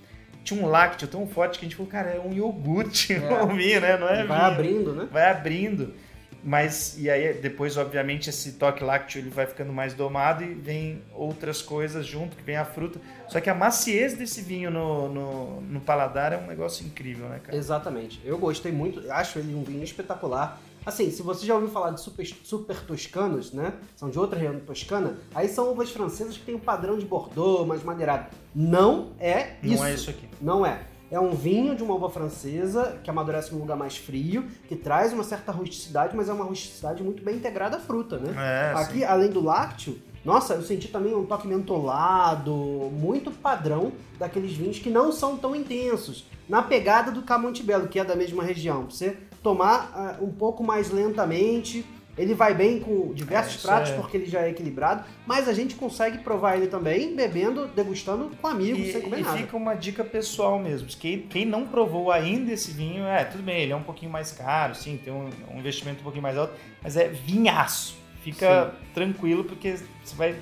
tinha 0.45 0.63
um 0.63 0.67
lácteo 0.67 1.09
tão 1.09 1.27
forte 1.27 1.59
que 1.59 1.65
a 1.65 1.69
gente 1.69 1.77
falou, 1.77 1.91
cara, 1.91 2.11
é 2.11 2.21
um 2.21 2.33
iogurte 2.33 3.15
É. 3.17 3.43
o 3.43 3.47
vinho, 3.49 3.81
né? 3.81 3.97
Não 3.97 4.09
é 4.09 4.25
Vai 4.25 4.39
vinho. 4.39 4.47
abrindo, 4.53 4.93
né? 4.93 5.09
Vai 5.11 5.31
abrindo. 5.31 5.95
Mas, 6.43 6.97
e 6.99 7.11
aí 7.11 7.35
depois, 7.35 7.77
obviamente, 7.77 8.31
esse 8.31 8.53
toque 8.53 8.83
lácteo 8.83 9.21
ele 9.21 9.31
vai 9.31 9.47
ficando 9.47 9.73
mais 9.73 9.93
domado 9.93 10.43
e 10.43 10.55
vem 10.55 11.03
outras 11.15 11.61
coisas 11.61 12.07
junto, 12.07 12.37
que 12.37 12.43
vem 12.43 12.57
a 12.57 12.65
fruta. 12.65 13.01
Só 13.29 13.41
que 13.41 13.51
a 13.51 13.55
maciez 13.55 14.15
desse 14.15 14.41
vinho 14.41 14.71
no, 14.71 15.09
no, 15.09 15.61
no 15.61 15.81
paladar 15.81 16.33
é 16.33 16.39
um 16.39 16.47
negócio 16.47 16.85
incrível, 16.87 17.29
né, 17.29 17.41
cara? 17.43 17.57
Exatamente. 17.57 18.21
Eu 18.25 18.39
gostei 18.39 18.73
muito, 18.73 19.11
acho 19.11 19.39
ele 19.39 19.55
um 19.55 19.63
vinho 19.63 19.85
espetacular. 19.85 20.61
Assim, 20.85 21.11
se 21.11 21.23
você 21.23 21.45
já 21.45 21.55
ouviu 21.55 21.69
falar 21.69 21.91
de 21.91 22.01
super, 22.01 22.27
super 22.43 22.81
toscanos, 22.85 23.53
né? 23.53 23.75
São 23.95 24.09
de 24.09 24.19
outra 24.19 24.39
região 24.39 24.59
toscana, 24.61 25.19
aí 25.35 25.47
são 25.47 25.71
uvas 25.71 25.91
francesas 25.91 26.39
que 26.39 26.45
tem 26.45 26.55
um 26.55 26.59
padrão 26.61 26.97
de 26.99 27.05
Bordeaux, 27.05 27.67
mais 27.67 27.83
madeirado. 27.85 28.29
Não 28.55 29.13
é 29.21 29.57
Não 29.63 29.75
isso. 29.75 29.85
é 29.85 29.95
isso 29.95 30.11
aqui. 30.11 30.27
Não 30.41 30.65
é. 30.65 30.81
É 31.11 31.19
um 31.19 31.31
vinho 31.31 31.75
de 31.75 31.83
uma 31.83 31.95
uva 31.95 32.09
francesa 32.09 32.99
que 33.03 33.11
amadurece 33.11 33.53
num 33.53 33.61
lugar 33.61 33.77
mais 33.77 33.97
frio, 33.97 34.45
que 34.69 34.77
traz 34.77 35.13
uma 35.13 35.25
certa 35.25 35.51
rusticidade, 35.51 36.17
mas 36.17 36.29
é 36.29 36.33
uma 36.33 36.45
rusticidade 36.45 37.03
muito 37.03 37.23
bem 37.25 37.37
integrada 37.37 37.79
à 37.79 37.81
fruta, 37.81 38.17
né? 38.19 38.33
É, 38.37 38.79
Aqui, 38.79 38.99
sim. 38.99 39.05
além 39.05 39.29
do 39.29 39.43
lácteo, 39.43 39.99
nossa, 40.25 40.55
eu 40.55 40.63
senti 40.63 40.89
também 40.89 41.15
um 41.15 41.25
toque 41.25 41.49
mentolado, 41.49 42.55
muito 42.55 43.31
padrão 43.31 43.93
daqueles 44.19 44.53
vinhos 44.53 44.79
que 44.79 44.91
não 44.91 45.11
são 45.11 45.37
tão 45.37 45.57
intensos. 45.57 46.27
Na 46.49 46.63
pegada 46.63 47.11
do 47.11 47.23
Camontebello, 47.23 47.89
que 47.89 47.99
é 47.99 48.05
da 48.05 48.15
mesma 48.15 48.43
região. 48.43 48.85
Pra 48.85 48.95
você 48.95 49.17
tomar 49.43 49.91
ah, 49.95 50.17
um 50.23 50.31
pouco 50.31 50.63
mais 50.63 50.91
lentamente 50.91 51.85
Ele 52.19 52.35
vai 52.35 52.53
bem 52.55 52.81
com 52.81 53.15
diversos 53.15 53.65
É, 53.65 53.67
pratos 53.67 53.91
é. 53.93 53.97
porque 53.97 54.17
ele 54.17 54.27
já 54.27 54.41
é 54.43 54.51
equilibrado, 54.51 55.05
mas 55.27 55.49
a 55.49 55.53
gente 55.53 55.75
consegue 55.75 56.19
provar 56.19 56.57
ele 56.57 56.67
também 56.67 57.15
bebendo, 57.15 57.69
degustando 57.69 58.31
com 58.41 58.47
amigos, 58.47 58.81
E, 58.89 58.93
sem 58.93 59.01
comer 59.03 59.21
e 59.21 59.23
nada. 59.23 59.39
fica 59.39 59.57
uma 59.57 59.75
dica 59.75 60.05
pessoal 60.05 60.59
mesmo. 60.59 60.89
Quem, 60.89 61.21
quem 61.23 61.47
não 61.47 61.67
provou 61.67 62.11
ainda 62.13 62.53
esse 62.53 62.73
vinho, 62.73 63.05
é, 63.07 63.25
tudo 63.25 63.43
bem, 63.43 63.63
ele 63.63 63.73
é 63.73 63.77
um 63.77 63.83
pouquinho 63.83 64.11
mais 64.11 64.33
caro, 64.33 64.75
sim, 64.75 64.99
tem 65.03 65.13
um, 65.13 65.31
um 65.55 65.59
investimento 65.59 66.01
um 66.01 66.03
pouquinho 66.03 66.23
mais 66.23 66.37
alto, 66.37 66.53
mas 66.83 66.97
é 66.97 67.09
vinhaço. 67.09 67.97
Fica 68.23 68.75
tranquilo, 68.93 69.45
porque 69.45 69.77
você 70.05 70.15
vai, 70.15 70.35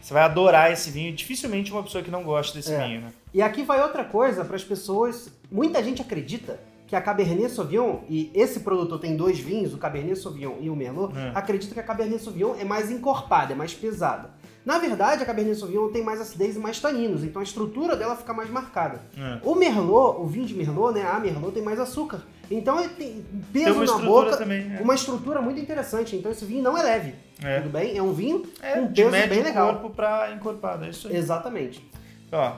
você 0.00 0.12
vai 0.12 0.22
adorar 0.24 0.70
esse 0.70 0.90
vinho. 0.90 1.14
Dificilmente 1.14 1.72
uma 1.72 1.82
pessoa 1.82 2.04
que 2.04 2.10
não 2.10 2.22
gosta 2.22 2.58
desse 2.58 2.72
É. 2.74 2.86
vinho, 2.86 3.00
né? 3.00 3.12
E 3.32 3.40
aqui 3.40 3.62
vai 3.62 3.80
outra 3.80 4.04
coisa 4.04 4.44
para 4.44 4.56
as 4.56 4.62
pessoas. 4.64 5.32
Muita 5.50 5.82
gente 5.82 6.02
acredita 6.02 6.60
que 6.92 6.96
a 6.96 7.00
Cabernet 7.00 7.50
Sauvignon, 7.50 8.00
e 8.06 8.30
esse 8.34 8.60
produtor 8.60 8.98
tem 9.00 9.16
dois 9.16 9.38
vinhos, 9.38 9.72
o 9.72 9.78
Cabernet 9.78 10.14
Sauvignon 10.18 10.56
e 10.60 10.68
o 10.68 10.76
Merlot, 10.76 11.16
É. 11.16 11.32
acredita 11.34 11.72
que 11.72 11.80
a 11.80 11.82
Cabernet 11.82 12.22
Sauvignon 12.22 12.54
é 12.60 12.64
mais 12.64 12.90
encorpada, 12.90 13.54
é 13.54 13.56
mais 13.56 13.72
pesada. 13.72 14.28
Na 14.62 14.76
verdade, 14.76 15.22
a 15.22 15.24
Cabernet 15.26 15.58
Sauvignon 15.58 15.88
tem 15.88 16.02
mais 16.04 16.20
acidez 16.20 16.54
e 16.54 16.58
mais 16.58 16.78
taninos, 16.78 17.24
então 17.24 17.40
a 17.40 17.42
estrutura 17.42 17.96
dela 17.96 18.14
fica 18.14 18.34
mais 18.34 18.50
marcada. 18.50 19.00
É. 19.16 19.38
O 19.42 19.54
Merlot, 19.54 20.20
o 20.20 20.26
vinho 20.26 20.44
de 20.44 20.52
Merlot, 20.54 20.92
né, 20.92 21.02
a 21.10 21.18
Merlot 21.18 21.52
tem 21.54 21.62
mais 21.62 21.80
açúcar. 21.80 22.20
Então 22.50 22.78
ele 22.78 22.90
tem 22.90 23.24
peso 23.50 23.78
Tem 23.78 23.86
na 23.86 23.96
boca, 24.06 24.36
também. 24.36 24.70
É. 24.78 24.82
uma 24.82 24.94
estrutura 24.94 25.40
muito 25.40 25.58
interessante. 25.58 26.14
Então 26.14 26.30
esse 26.30 26.44
vinho 26.44 26.62
não 26.62 26.76
é 26.76 26.82
leve, 26.82 27.14
É. 27.42 27.60
tudo 27.60 27.72
bem? 27.72 27.96
É 27.96 28.02
um 28.02 28.12
vinho 28.12 28.42
É, 28.60 28.72
com 28.74 28.88
de 28.92 29.02
peso 29.02 29.28
bem 29.30 29.42
legal. 29.42 29.72
corpo 29.80 29.96
pra 29.96 30.30
encorpado, 30.32 30.84
é 30.84 30.90
isso 30.90 31.08
aí. 31.08 31.16
Exatamente. 31.16 31.82
Ó, 32.30 32.52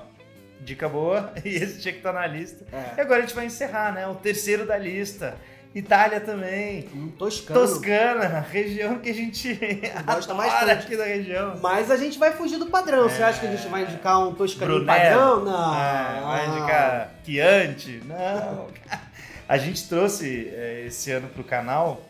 dica 0.65 0.89
boa, 0.89 1.33
e 1.45 1.49
esse 1.51 1.81
tinha 1.81 1.93
que 1.93 1.99
estar 2.01 2.13
na 2.13 2.27
lista. 2.27 2.65
E 2.73 3.01
É. 3.01 3.03
agora 3.03 3.19
a 3.19 3.21
gente 3.23 3.35
vai 3.35 3.47
encerrar, 3.47 3.93
né? 3.93 4.07
O 4.07 4.15
terceiro 4.15 4.67
da 4.67 4.77
lista. 4.79 5.37
Itália 5.75 6.21
também. 6.21 6.89
Um 6.95 7.09
toscano. 7.09 7.59
Toscana, 7.61 8.39
região 8.49 9.01
que 9.01 9.11
a 9.11 9.13
gente 9.15 9.59
Gosta 10.07 10.33
bastante. 10.33 10.71
aqui 10.71 10.97
da 10.97 11.05
região. 11.05 11.59
Mas 11.61 11.91
a 11.91 11.97
gente 11.97 12.17
vai 12.17 12.31
fugir 12.31 12.59
do 12.61 12.67
padrão. 12.67 13.09
Você 13.09 13.21
acha 13.21 13.41
que 13.41 13.47
a 13.47 13.51
gente 13.57 13.67
vai 13.67 13.83
indicar 13.83 14.21
um 14.21 14.33
toscaninho 14.35 14.85
Brunello. 14.85 15.45
padrão? 15.45 15.45
Não. 15.45 15.75
É, 15.75 16.21
vai 16.21 16.47
indicar 16.49 17.11
Chianti? 17.25 18.01
Não. 18.07 18.69
A 19.49 19.59
gente 19.59 19.87
trouxe 19.89 20.49
é, 20.55 20.85
esse 20.87 21.11
ano 21.11 21.29
para 21.29 21.41
o 21.43 21.45
canal 21.45 22.01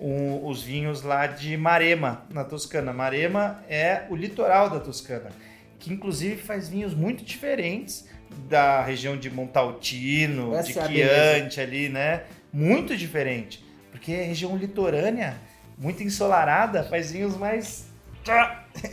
um- 0.00 0.46
os 0.46 0.62
vinhos 0.62 1.02
lá 1.02 1.26
de 1.26 1.56
Marema, 1.56 2.22
na 2.30 2.44
Toscana. 2.44 2.92
Marema 2.92 3.60
é 3.68 4.02
o 4.10 4.14
litoral 4.14 4.68
da 4.70 4.78
Toscana, 4.78 5.30
que 5.78 5.92
inclusive 5.92 6.36
faz 6.40 6.68
vinhos 6.68 6.94
muito 6.94 7.24
diferentes 7.24 8.08
da 8.48 8.82
região 8.82 9.16
de 9.16 9.30
Montaltino, 9.30 10.54
Essa 10.54 10.88
de 10.88 11.02
é. 11.02 11.34
Chianti 11.36 11.60
ali, 11.60 11.88
né? 11.88 12.24
Muito 12.52 12.96
diferente, 12.96 13.64
porque 13.90 14.12
é 14.12 14.22
região 14.22 14.56
litorânea, 14.56 15.36
muito 15.78 16.02
ensolarada, 16.02 16.84
faz 16.84 17.12
vinhos 17.12 17.36
mais 17.36 17.86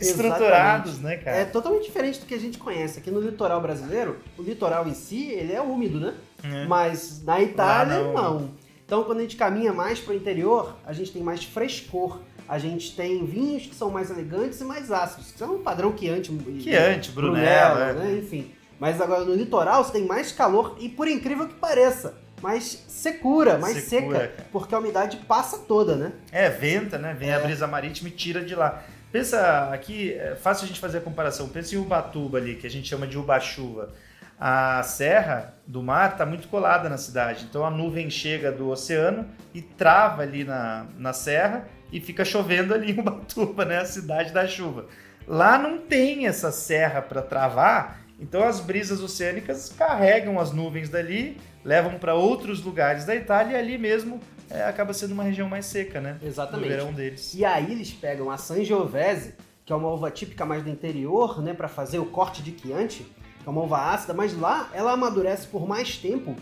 estruturados, 0.00 1.00
né, 1.00 1.16
cara? 1.16 1.38
É 1.38 1.44
totalmente 1.44 1.84
diferente 1.84 2.20
do 2.20 2.26
que 2.26 2.34
a 2.34 2.38
gente 2.38 2.58
conhece. 2.58 2.98
Aqui 2.98 3.10
no 3.10 3.20
litoral 3.20 3.60
brasileiro, 3.60 4.20
o 4.38 4.42
litoral 4.42 4.86
em 4.86 4.94
si, 4.94 5.30
ele 5.30 5.52
é 5.52 5.60
úmido, 5.60 5.98
né? 5.98 6.14
É. 6.42 6.66
Mas 6.66 7.22
na 7.24 7.40
Itália, 7.40 8.00
não. 8.00 8.12
não. 8.12 8.50
Então, 8.84 9.02
quando 9.04 9.18
a 9.18 9.22
gente 9.22 9.36
caminha 9.36 9.72
mais 9.72 9.98
para 9.98 10.12
o 10.12 10.16
interior, 10.16 10.76
a 10.84 10.92
gente 10.92 11.10
tem 11.10 11.22
mais 11.22 11.42
frescor. 11.42 12.20
A 12.48 12.58
gente 12.58 12.94
tem 12.94 13.24
vinhos 13.24 13.66
que 13.66 13.74
são 13.74 13.90
mais 13.90 14.10
elegantes 14.10 14.60
e 14.60 14.64
mais 14.64 14.92
ácidos. 14.92 15.32
Que 15.32 15.38
são 15.38 15.56
um 15.56 15.62
padrão 15.62 15.96
Chianti. 15.96 16.30
e- 16.32 16.60
Chianti, 16.62 17.10
Brunello, 17.12 17.80
é. 17.80 17.92
né? 17.94 18.18
Enfim. 18.18 18.50
Mas 18.78 19.00
agora 19.00 19.24
no 19.24 19.34
litoral 19.34 19.82
você 19.84 19.92
tem 19.92 20.04
mais 20.06 20.30
calor 20.32 20.76
e, 20.78 20.88
por 20.88 21.08
incrível 21.08 21.48
que 21.48 21.54
pareça, 21.54 22.14
mais 22.42 22.84
secura, 22.88 23.56
mais 23.56 23.78
Secura, 23.84 24.18
seca. 24.18 24.28
cara. 24.34 24.48
Porque 24.52 24.74
a 24.74 24.78
umidade 24.78 25.16
passa 25.28 25.58
toda, 25.58 25.96
né? 25.96 26.12
É, 26.30 26.50
venta, 26.50 26.98
né? 26.98 27.14
Vem 27.18 27.30
É. 27.30 27.34
a 27.34 27.38
brisa 27.40 27.66
marítima 27.66 28.08
e 28.08 28.12
tira 28.12 28.44
de 28.44 28.54
lá. 28.54 28.82
Pensa 29.10 29.70
aqui, 29.72 30.12
é 30.12 30.34
fácil 30.34 30.64
a 30.64 30.68
gente 30.68 30.80
fazer 30.80 30.98
a 30.98 31.00
comparação. 31.00 31.48
Pensa 31.48 31.74
em 31.74 31.78
Ubatuba 31.78 32.36
ali, 32.38 32.56
que 32.56 32.66
a 32.66 32.70
gente 32.70 32.88
chama 32.88 33.06
de 33.06 33.16
Ubachuva. 33.16 33.90
A 34.38 34.82
serra 34.82 35.54
do 35.66 35.80
mar 35.82 36.10
está 36.12 36.26
muito 36.26 36.48
colada 36.48 36.88
na 36.88 36.98
cidade, 36.98 37.46
então 37.48 37.64
a 37.64 37.70
nuvem 37.70 38.10
chega 38.10 38.50
do 38.50 38.68
oceano 38.68 39.24
e 39.54 39.62
trava 39.62 40.22
ali 40.22 40.42
na, 40.42 40.86
na 40.98 41.12
serra 41.12 41.68
e 41.94 42.00
fica 42.00 42.24
chovendo 42.24 42.74
ali 42.74 42.90
em 42.90 42.98
Ubatuba, 42.98 43.64
né? 43.64 43.78
A 43.78 43.84
cidade 43.84 44.32
da 44.32 44.48
chuva. 44.48 44.86
Lá 45.28 45.56
não 45.56 45.78
tem 45.78 46.26
essa 46.26 46.50
serra 46.50 47.00
para 47.00 47.22
travar, 47.22 48.00
então 48.18 48.42
as 48.42 48.58
brisas 48.58 49.00
oceânicas 49.00 49.72
carregam 49.78 50.40
as 50.40 50.50
nuvens 50.50 50.88
dali, 50.88 51.40
levam 51.64 51.96
para 51.96 52.14
outros 52.14 52.60
lugares 52.62 53.04
da 53.04 53.14
Itália 53.14 53.52
e 53.52 53.56
ali 53.56 53.78
mesmo 53.78 54.20
é, 54.50 54.64
acaba 54.64 54.92
sendo 54.92 55.12
uma 55.12 55.22
região 55.22 55.48
mais 55.48 55.66
seca, 55.66 56.00
né? 56.00 56.18
No 56.20 56.26
Exatamente. 56.26 56.68
verão 56.68 56.92
deles. 56.92 57.32
E 57.32 57.44
aí 57.44 57.70
eles 57.70 57.92
pegam 57.92 58.28
a 58.28 58.36
Sangiovese, 58.36 59.34
que 59.64 59.72
é 59.72 59.76
uma 59.76 59.88
uva 59.88 60.10
típica 60.10 60.44
mais 60.44 60.64
do 60.64 60.68
interior, 60.68 61.40
né, 61.40 61.54
para 61.54 61.68
fazer 61.68 62.00
o 62.00 62.06
corte 62.06 62.42
de 62.42 62.58
Chianti, 62.58 63.06
que 63.40 63.48
é 63.48 63.50
uma 63.50 63.62
uva 63.62 63.92
ácida, 63.92 64.12
mas 64.12 64.36
lá 64.36 64.68
ela 64.74 64.92
amadurece 64.92 65.46
por 65.46 65.66
mais 65.66 65.96
tempo. 65.96 66.34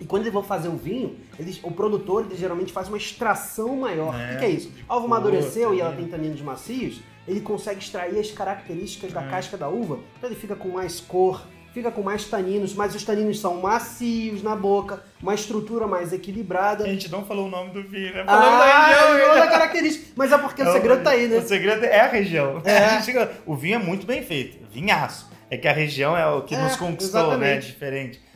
E 0.00 0.04
quando 0.04 0.22
eles 0.22 0.32
vão 0.32 0.42
fazer 0.42 0.68
o 0.68 0.76
vinho, 0.76 1.16
eles, 1.38 1.58
o 1.62 1.70
produtor 1.70 2.24
ele 2.26 2.36
geralmente 2.36 2.72
faz 2.72 2.88
uma 2.88 2.96
extração 2.96 3.76
maior. 3.76 4.14
É, 4.18 4.24
o 4.26 4.28
que, 4.30 4.36
que 4.38 4.44
é 4.44 4.50
isso? 4.50 4.72
A 4.88 4.96
uva 4.96 5.06
amadureceu 5.06 5.74
e 5.74 5.80
ela 5.80 5.92
tem 5.92 6.06
taninos 6.06 6.40
macios, 6.40 7.00
ele 7.26 7.40
consegue 7.40 7.80
extrair 7.80 8.18
as 8.18 8.30
características 8.30 9.12
da 9.12 9.22
É. 9.22 9.28
casca 9.28 9.56
da 9.56 9.68
uva, 9.68 9.98
então 10.16 10.30
ele 10.30 10.38
fica 10.38 10.54
com 10.54 10.68
mais 10.68 11.00
cor, 11.00 11.42
fica 11.74 11.90
com 11.90 12.00
mais 12.02 12.24
taninos, 12.24 12.74
mas 12.74 12.94
os 12.94 13.02
taninos 13.04 13.40
são 13.40 13.60
macios 13.60 14.42
na 14.42 14.56
boca, 14.56 15.02
uma 15.22 15.34
estrutura 15.34 15.86
mais 15.86 16.12
equilibrada. 16.12 16.84
A 16.84 16.88
gente 16.88 17.10
não 17.10 17.24
falou 17.24 17.46
o 17.46 17.50
nome 17.50 17.70
do 17.72 17.82
vinho, 17.82 18.14
né? 18.14 18.24
Da 18.24 18.32
Ah, 18.32 18.86
região, 18.86 19.10
ele 19.14 19.20
falou 19.22 19.34
né? 19.34 19.40
da 19.40 19.50
característica. 19.50 20.06
Mas 20.16 20.32
é 20.32 20.38
porque 20.38 20.62
o 20.62 20.72
segredo 20.72 21.02
tá 21.02 21.10
aí, 21.10 21.28
né? 21.28 21.38
O 21.38 21.42
segredo 21.42 21.84
é 21.84 22.00
a 22.00 22.08
região. 22.08 22.62
É. 22.64 22.78
A 22.78 23.28
o 23.44 23.54
vinho 23.54 23.74
é 23.74 23.78
muito 23.78 24.06
bem 24.06 24.22
feito, 24.22 24.58
vinhaço. 24.72 25.28
É 25.50 25.56
que 25.56 25.66
a 25.66 25.72
região 25.72 26.16
é 26.16 26.26
o 26.26 26.42
que 26.42 26.54
É, 26.54 26.62
nos 26.62 26.76
conquistou, 26.76 27.20
né? 27.20 27.26
exatamente. 27.28 27.66
Diferente. 27.68 28.27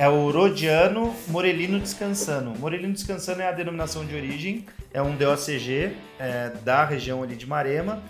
É 0.00 0.08
o 0.08 0.30
Rodiano 0.30 1.14
Morelino 1.28 1.78
Descansano. 1.78 2.54
Morelino 2.58 2.94
Descansano 2.94 3.42
é 3.42 3.48
a 3.48 3.52
denominação 3.52 4.02
de 4.02 4.16
origem, 4.16 4.64
é 4.94 5.02
um 5.02 5.14
DOCG 5.14 5.94
é, 6.18 6.52
da 6.64 6.86
região 6.86 7.22
ali 7.22 7.36
de 7.36 7.46
Marema. 7.46 8.02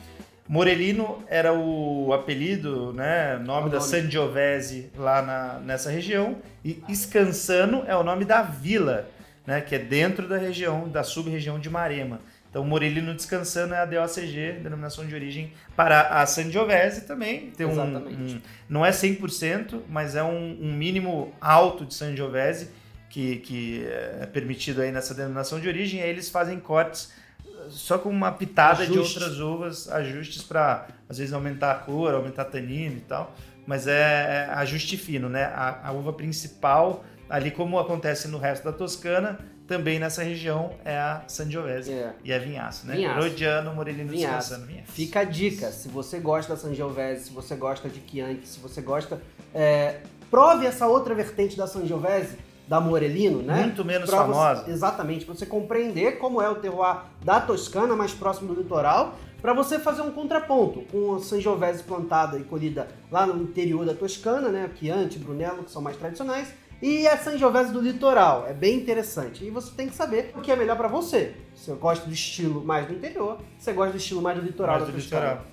Morelino 0.46 1.18
era 1.26 1.52
o 1.52 2.12
apelido, 2.12 2.92
né, 2.92 3.40
nome 3.44 3.66
O 3.66 3.70
da. 3.72 3.80
Sangiovese 3.80 4.92
lá 4.96 5.20
na, 5.20 5.58
nessa 5.58 5.90
região. 5.90 6.36
E 6.64 6.80
Scansano 6.94 7.82
é 7.88 7.96
o 7.96 8.04
nome 8.04 8.24
da 8.24 8.40
vila, 8.40 9.08
né, 9.44 9.60
que 9.60 9.74
é 9.74 9.78
dentro 9.80 10.28
da 10.28 10.36
região, 10.36 10.88
da 10.88 11.02
sub-região 11.02 11.58
de 11.58 11.68
Marema. 11.68 12.20
Então, 12.50 12.64
Morelino 12.64 13.14
Descansano 13.14 13.74
é 13.74 13.78
a 13.78 13.84
DOCG, 13.84 14.58
denominação 14.62 15.06
de 15.06 15.14
origem 15.14 15.52
para 15.76 16.00
a 16.20 16.26
Sangiovese 16.26 17.02
também. 17.02 17.52
Tem 17.52 17.64
um, 17.64 17.70
Exatamente. 17.70 18.34
um- 18.34 18.40
não 18.68 18.84
é 18.84 18.90
100%, 18.90 19.82
mas 19.88 20.16
é 20.16 20.22
um, 20.24 20.58
um 20.60 20.72
mínimo 20.72 21.32
alto 21.40 21.86
de 21.86 21.94
Sangiovese 21.94 22.70
que, 23.08 23.36
que 23.36 23.84
é 23.86 24.26
permitido 24.26 24.82
aí 24.82 24.90
nessa 24.90 25.14
denominação 25.14 25.60
de 25.60 25.68
origem. 25.68 26.02
Aí 26.02 26.10
eles 26.10 26.28
fazem 26.28 26.58
cortes 26.58 27.12
eh, 27.44 27.48
só 27.68 27.98
com 27.98 28.08
uma 28.10 28.32
pitada 28.32 28.84
de 28.84 28.92
Ajustes. 28.92 29.16
outras 29.22 29.38
uvas, 29.40 29.88
ajustes 29.88 30.42
para 30.42 30.88
às 31.08 31.18
vezes 31.18 31.32
aumentar 31.32 31.70
a 31.70 31.74
cor, 31.76 32.12
aumentar 32.14 32.46
tanino 32.46 32.96
e 32.96 33.00
tal. 33.02 33.32
Mas 33.64 33.86
é, 33.86 34.46
é 34.48 34.52
ajuste 34.54 34.96
fino, 34.96 35.28
né? 35.28 35.44
A, 35.44 35.88
a 35.88 35.92
uva 35.92 36.12
principal, 36.12 37.04
ali 37.28 37.52
como 37.52 37.78
acontece 37.78 38.26
no 38.26 38.38
resto 38.38 38.64
da 38.64 38.72
Toscana, 38.72 39.38
também 39.70 40.00
nessa 40.00 40.24
região 40.24 40.72
é 40.84 40.98
a 40.98 41.22
Sangiovese. 41.28 41.92
É. 41.92 42.12
E 42.24 42.32
é 42.32 42.38
vinhaço, 42.40 42.88
né? 42.88 42.96
Vinhaço. 42.96 43.20
Rodiano, 43.20 43.72
Morelino 43.72 44.10
Vinhaço. 44.10 44.48
Descansano, 44.48 44.66
vinhaço. 44.66 44.90
Fica 44.90 45.20
a 45.20 45.24
dica, 45.24 45.70
se 45.70 45.86
você 45.86 46.18
gosta 46.18 46.54
da 46.54 46.60
Sangiovese, 46.60 47.26
se 47.26 47.30
você 47.30 47.54
gosta 47.54 47.88
de 47.88 48.02
Chianti, 48.04 48.48
se 48.48 48.58
você 48.58 48.80
gosta... 48.80 49.22
é, 49.54 50.00
prove 50.28 50.66
essa 50.66 50.88
outra 50.88 51.14
vertente 51.14 51.56
da 51.56 51.68
Sangiovese, 51.68 52.36
da 52.66 52.80
Morelino, 52.80 53.42
né? 53.42 53.62
Muito 53.62 53.84
menos 53.84 54.10
Pra 54.10 54.18
famosa. 54.18 54.64
Você, 54.64 54.72
exatamente, 54.72 55.24
pra 55.24 55.36
você 55.36 55.46
compreender 55.46 56.18
como 56.18 56.42
é 56.42 56.50
o 56.50 56.56
terroir 56.56 57.02
da 57.24 57.40
Toscana, 57.40 57.94
mais 57.94 58.12
próximo 58.12 58.52
do 58.52 58.60
litoral, 58.60 59.14
para 59.40 59.52
você 59.52 59.78
fazer 59.78 60.02
um 60.02 60.10
contraponto 60.10 60.80
com 60.90 61.14
a 61.14 61.20
Sangiovese 61.20 61.84
plantada 61.84 62.36
e 62.40 62.42
colhida 62.42 62.88
lá 63.08 63.24
no 63.24 63.40
interior 63.40 63.86
da 63.86 63.94
Toscana, 63.94 64.48
né? 64.48 64.68
Chianti, 64.76 65.16
Brunello, 65.16 65.62
que 65.62 65.70
são 65.70 65.80
mais 65.80 65.96
tradicionais, 65.96 66.48
e 66.82 67.06
a 67.06 67.16
Sangiovese 67.16 67.72
do 67.72 67.80
litoral. 67.80 68.46
É 68.48 68.52
bem 68.52 68.76
interessante. 68.76 69.44
E 69.44 69.50
você 69.50 69.70
tem 69.76 69.88
que 69.88 69.94
saber 69.94 70.32
o 70.34 70.40
que 70.40 70.50
é 70.50 70.56
melhor 70.56 70.76
para 70.76 70.88
você. 70.88 71.34
Você 71.54 71.72
gosta 71.72 72.06
do 72.06 72.12
estilo 72.12 72.64
mais 72.64 72.86
do 72.86 72.94
interior, 72.94 73.38
você 73.58 73.72
gosta 73.72 73.92
do 73.92 73.98
estilo 73.98 74.22
mais 74.22 74.38
do 74.38 74.44
litoral 74.44 74.76
Mais 74.76 74.86
da 74.86 74.92
do 74.92 74.98
litoral. 74.98 75.44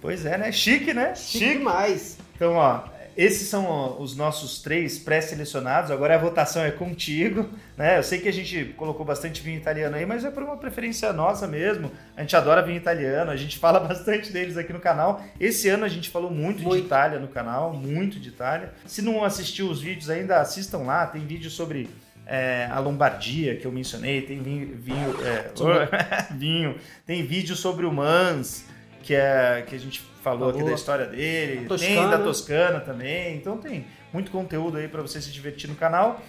Pois 0.00 0.26
é, 0.26 0.36
né? 0.36 0.52
Chique, 0.52 0.92
né? 0.92 1.14
Chique 1.14 1.58
demais. 1.58 2.18
Então, 2.34 2.54
ó, 2.54 2.82
esses 3.16 3.48
são 3.48 4.00
os 4.00 4.14
nossos 4.14 4.60
três 4.60 4.98
pré-selecionados. 4.98 5.90
Agora 5.90 6.14
a 6.14 6.18
votação 6.18 6.62
é 6.62 6.70
contigo, 6.70 7.48
né? 7.76 7.98
Eu 7.98 8.02
sei 8.02 8.20
que 8.20 8.28
a 8.28 8.32
gente 8.32 8.74
colocou 8.76 9.06
bastante 9.06 9.40
vinho 9.40 9.56
italiano 9.56 9.96
aí, 9.96 10.04
mas 10.04 10.24
é 10.24 10.30
por 10.30 10.42
uma 10.42 10.56
preferência 10.56 11.12
nossa 11.12 11.46
mesmo. 11.46 11.90
A 12.16 12.20
gente 12.20 12.36
adora 12.36 12.62
vinho 12.62 12.76
italiano, 12.76 13.30
a 13.30 13.36
gente 13.36 13.56
fala 13.60 13.80
bastante 13.80 14.30
deles 14.30 14.56
aqui 14.56 14.72
no 14.72 14.80
canal. 14.80 15.22
Esse 15.40 15.68
ano 15.68 15.84
a 15.84 15.88
gente 15.88 16.10
falou 16.10 16.30
muito, 16.30 16.62
Muito. 16.62 16.80
de 16.80 16.86
Itália 16.86 17.18
no 17.18 17.28
canal, 17.28 17.72
muito 17.72 18.20
de 18.20 18.28
Itália. 18.28 18.72
Se 18.84 19.00
não 19.00 19.24
assistiu 19.24 19.70
os 19.70 19.80
vídeos 19.80 20.10
ainda, 20.10 20.40
assistam 20.40 20.78
lá. 20.78 21.06
Tem 21.06 21.24
vídeo 21.24 21.50
sobre 21.50 21.88
é, 22.26 22.68
a 22.70 22.78
Lombardia, 22.80 23.56
que 23.56 23.64
eu 23.64 23.72
mencionei, 23.72 24.22
tem 24.22 24.42
vinho, 24.42 24.76
vinho, 24.76 25.16
é, 25.24 25.50
vinho, 26.34 26.76
tem 27.06 27.24
vídeo 27.24 27.54
sobre 27.54 27.86
o 27.86 27.92
Mans, 27.92 28.64
que, 29.06 29.14
é, 29.14 29.64
que 29.64 29.76
a 29.76 29.78
gente 29.78 30.00
falou, 30.20 30.48
falou. 30.48 30.50
aqui 30.50 30.64
da 30.64 30.74
história 30.74 31.06
dele, 31.06 31.68
tem 31.78 32.10
da 32.10 32.18
Toscana 32.18 32.80
também, 32.80 33.36
então 33.36 33.56
tem 33.56 33.86
muito 34.12 34.32
conteúdo 34.32 34.78
aí 34.78 34.88
para 34.88 35.00
você 35.00 35.20
se 35.20 35.30
divertir 35.30 35.70
no 35.70 35.76
canal. 35.76 36.20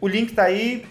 O 0.00 0.06
link 0.06 0.32
tá 0.32 0.44
aí 0.44 0.86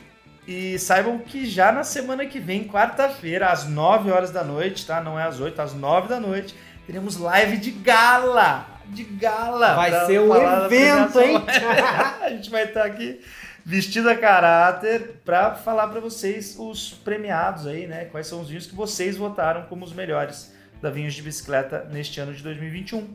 e 0.45 0.77
saibam 0.77 1.19
que 1.19 1.45
já 1.45 1.71
na 1.71 1.85
semana 1.85 2.25
que 2.25 2.37
vem, 2.37 2.67
quarta-feira, 2.67 3.47
às 3.47 3.65
9 3.65 4.11
horas 4.11 4.31
da 4.31 4.43
noite, 4.43 4.85
tá? 4.85 4.99
Não 4.99 5.17
é 5.17 5.23
às 5.23 5.39
8, 5.39 5.61
às 5.61 5.73
9 5.73 6.09
da 6.09 6.19
noite, 6.19 6.53
teremos 6.85 7.15
live 7.15 7.55
de 7.55 7.71
gala! 7.71 8.67
De 8.87 9.05
gala! 9.05 9.75
Vai 9.75 10.05
ser 10.05 10.19
um 10.19 10.35
evento, 10.35 11.21
hein? 11.21 11.37
a 12.21 12.29
gente 12.29 12.49
vai 12.49 12.65
estar 12.65 12.83
aqui 12.83 13.21
vestido 13.63 14.09
a 14.09 14.17
caráter 14.17 15.21
para 15.23 15.55
falar 15.55 15.87
para 15.87 16.01
vocês 16.01 16.57
os 16.59 16.91
premiados 16.91 17.67
aí, 17.67 17.87
né? 17.87 18.05
Quais 18.05 18.27
são 18.27 18.41
os 18.41 18.49
vinhos 18.49 18.67
que 18.67 18.75
vocês 18.75 19.15
votaram 19.15 19.63
como 19.69 19.85
os 19.85 19.93
melhores 19.93 20.51
da 20.81 20.89
Vinhos 20.89 21.13
de 21.13 21.21
Bicicleta 21.21 21.87
neste 21.91 22.19
ano 22.19 22.33
de 22.33 22.41
2021. 22.43 23.07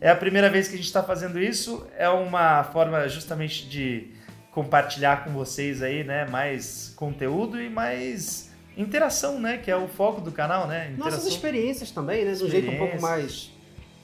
É 0.00 0.10
a 0.10 0.16
primeira 0.16 0.50
vez 0.50 0.68
que 0.68 0.74
a 0.74 0.76
gente 0.76 0.86
está 0.86 1.02
fazendo 1.02 1.40
isso, 1.40 1.86
é 1.96 2.08
uma 2.08 2.64
forma 2.64 3.08
justamente 3.08 3.68
de 3.68 4.08
compartilhar 4.50 5.24
com 5.24 5.30
vocês 5.32 5.82
aí, 5.82 6.04
né, 6.04 6.26
mais 6.26 6.92
conteúdo 6.96 7.60
e 7.60 7.68
mais 7.68 8.50
interação, 8.76 9.40
né, 9.40 9.58
que 9.58 9.70
é 9.70 9.76
o 9.76 9.88
foco 9.88 10.20
do 10.20 10.32
canal, 10.32 10.66
né? 10.66 10.90
Interação. 10.90 11.04
Nossas 11.04 11.26
experiências 11.26 11.90
também, 11.90 12.24
né, 12.24 12.32
de 12.32 12.44
um 12.44 12.48
jeito 12.48 12.70
um 12.70 12.78
pouco 12.78 13.00
mais 13.00 13.56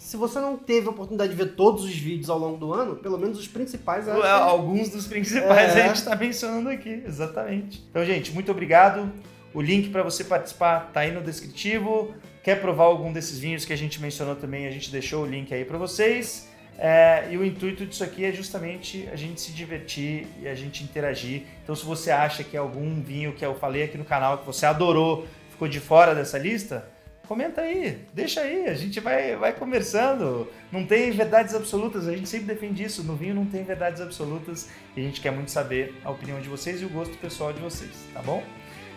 se 0.02 0.16
você 0.16 0.40
não 0.40 0.56
teve 0.56 0.88
a 0.88 0.90
oportunidade 0.90 1.30
de 1.30 1.36
ver 1.36 1.52
todos 1.52 1.84
os 1.84 1.94
vídeos 1.94 2.28
ao 2.28 2.36
longo 2.36 2.56
do 2.56 2.74
ano, 2.74 2.96
pelo 2.96 3.16
menos 3.16 3.38
os 3.38 3.46
principais. 3.46 4.08
Acho 4.08 4.20
Alguns 4.20 4.88
dos 4.88 5.06
principais 5.06 5.76
é. 5.76 5.84
a 5.84 5.86
gente 5.86 5.96
está 5.96 6.16
mencionando 6.16 6.68
aqui, 6.68 7.04
exatamente. 7.06 7.86
Então, 7.88 8.04
gente, 8.04 8.32
muito 8.32 8.50
obrigado. 8.50 9.12
O 9.54 9.62
link 9.62 9.90
para 9.90 10.02
você 10.02 10.24
participar 10.24 10.90
tá 10.92 11.00
aí 11.00 11.12
no 11.12 11.20
descritivo. 11.20 12.12
Quer 12.42 12.60
provar 12.60 12.84
algum 12.84 13.12
desses 13.12 13.38
vinhos 13.38 13.64
que 13.64 13.72
a 13.72 13.76
gente 13.76 14.00
mencionou 14.00 14.34
também, 14.34 14.66
a 14.66 14.70
gente 14.70 14.90
deixou 14.90 15.22
o 15.24 15.26
link 15.26 15.52
aí 15.54 15.64
para 15.64 15.78
vocês. 15.78 16.50
É, 16.78 17.28
e 17.30 17.36
o 17.36 17.44
intuito 17.44 17.86
disso 17.86 18.02
aqui 18.02 18.24
é 18.24 18.32
justamente 18.32 19.08
a 19.12 19.16
gente 19.16 19.40
se 19.40 19.52
divertir 19.52 20.26
e 20.40 20.48
a 20.48 20.54
gente 20.54 20.82
interagir. 20.82 21.42
Então, 21.62 21.76
se 21.76 21.84
você 21.84 22.10
acha 22.10 22.42
que 22.42 22.56
é 22.56 22.60
algum 22.60 23.00
vinho 23.00 23.32
que 23.32 23.44
eu 23.44 23.54
falei 23.54 23.84
aqui 23.84 23.96
no 23.96 24.04
canal 24.04 24.38
que 24.38 24.46
você 24.46 24.66
adorou 24.66 25.26
ficou 25.50 25.68
de 25.68 25.78
fora 25.78 26.14
dessa 26.14 26.38
lista, 26.38 26.88
comenta 27.28 27.60
aí, 27.60 28.00
deixa 28.12 28.40
aí, 28.40 28.66
a 28.66 28.74
gente 28.74 28.98
vai, 28.98 29.36
vai 29.36 29.52
conversando. 29.52 30.48
Não 30.72 30.84
tem 30.84 31.12
verdades 31.12 31.54
absolutas, 31.54 32.08
a 32.08 32.12
gente 32.16 32.28
sempre 32.28 32.46
defende 32.46 32.82
isso. 32.82 33.04
No 33.04 33.14
vinho 33.14 33.34
não 33.34 33.46
tem 33.46 33.62
verdades 33.62 34.00
absolutas 34.00 34.68
e 34.96 35.00
a 35.00 35.04
gente 35.04 35.20
quer 35.20 35.30
muito 35.30 35.50
saber 35.50 35.94
a 36.02 36.10
opinião 36.10 36.40
de 36.40 36.48
vocês 36.48 36.82
e 36.82 36.84
o 36.84 36.88
gosto 36.88 37.16
pessoal 37.18 37.52
de 37.52 37.60
vocês, 37.60 37.92
tá 38.12 38.20
bom? 38.20 38.42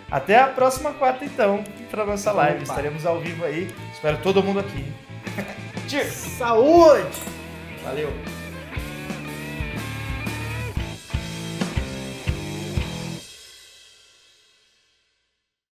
Até 0.09 0.39
a 0.39 0.47
próxima 0.47 0.93
quarta, 0.93 1.25
então, 1.25 1.63
para 1.89 2.05
nossa 2.05 2.31
live. 2.31 2.63
Estaremos 2.63 3.05
ao 3.05 3.19
vivo 3.19 3.43
aí. 3.43 3.73
Espero 3.93 4.17
todo 4.17 4.43
mundo 4.43 4.59
aqui. 4.59 4.85
Cheers! 5.87 6.13
Saúde! 6.13 7.09
Valeu! 7.83 8.34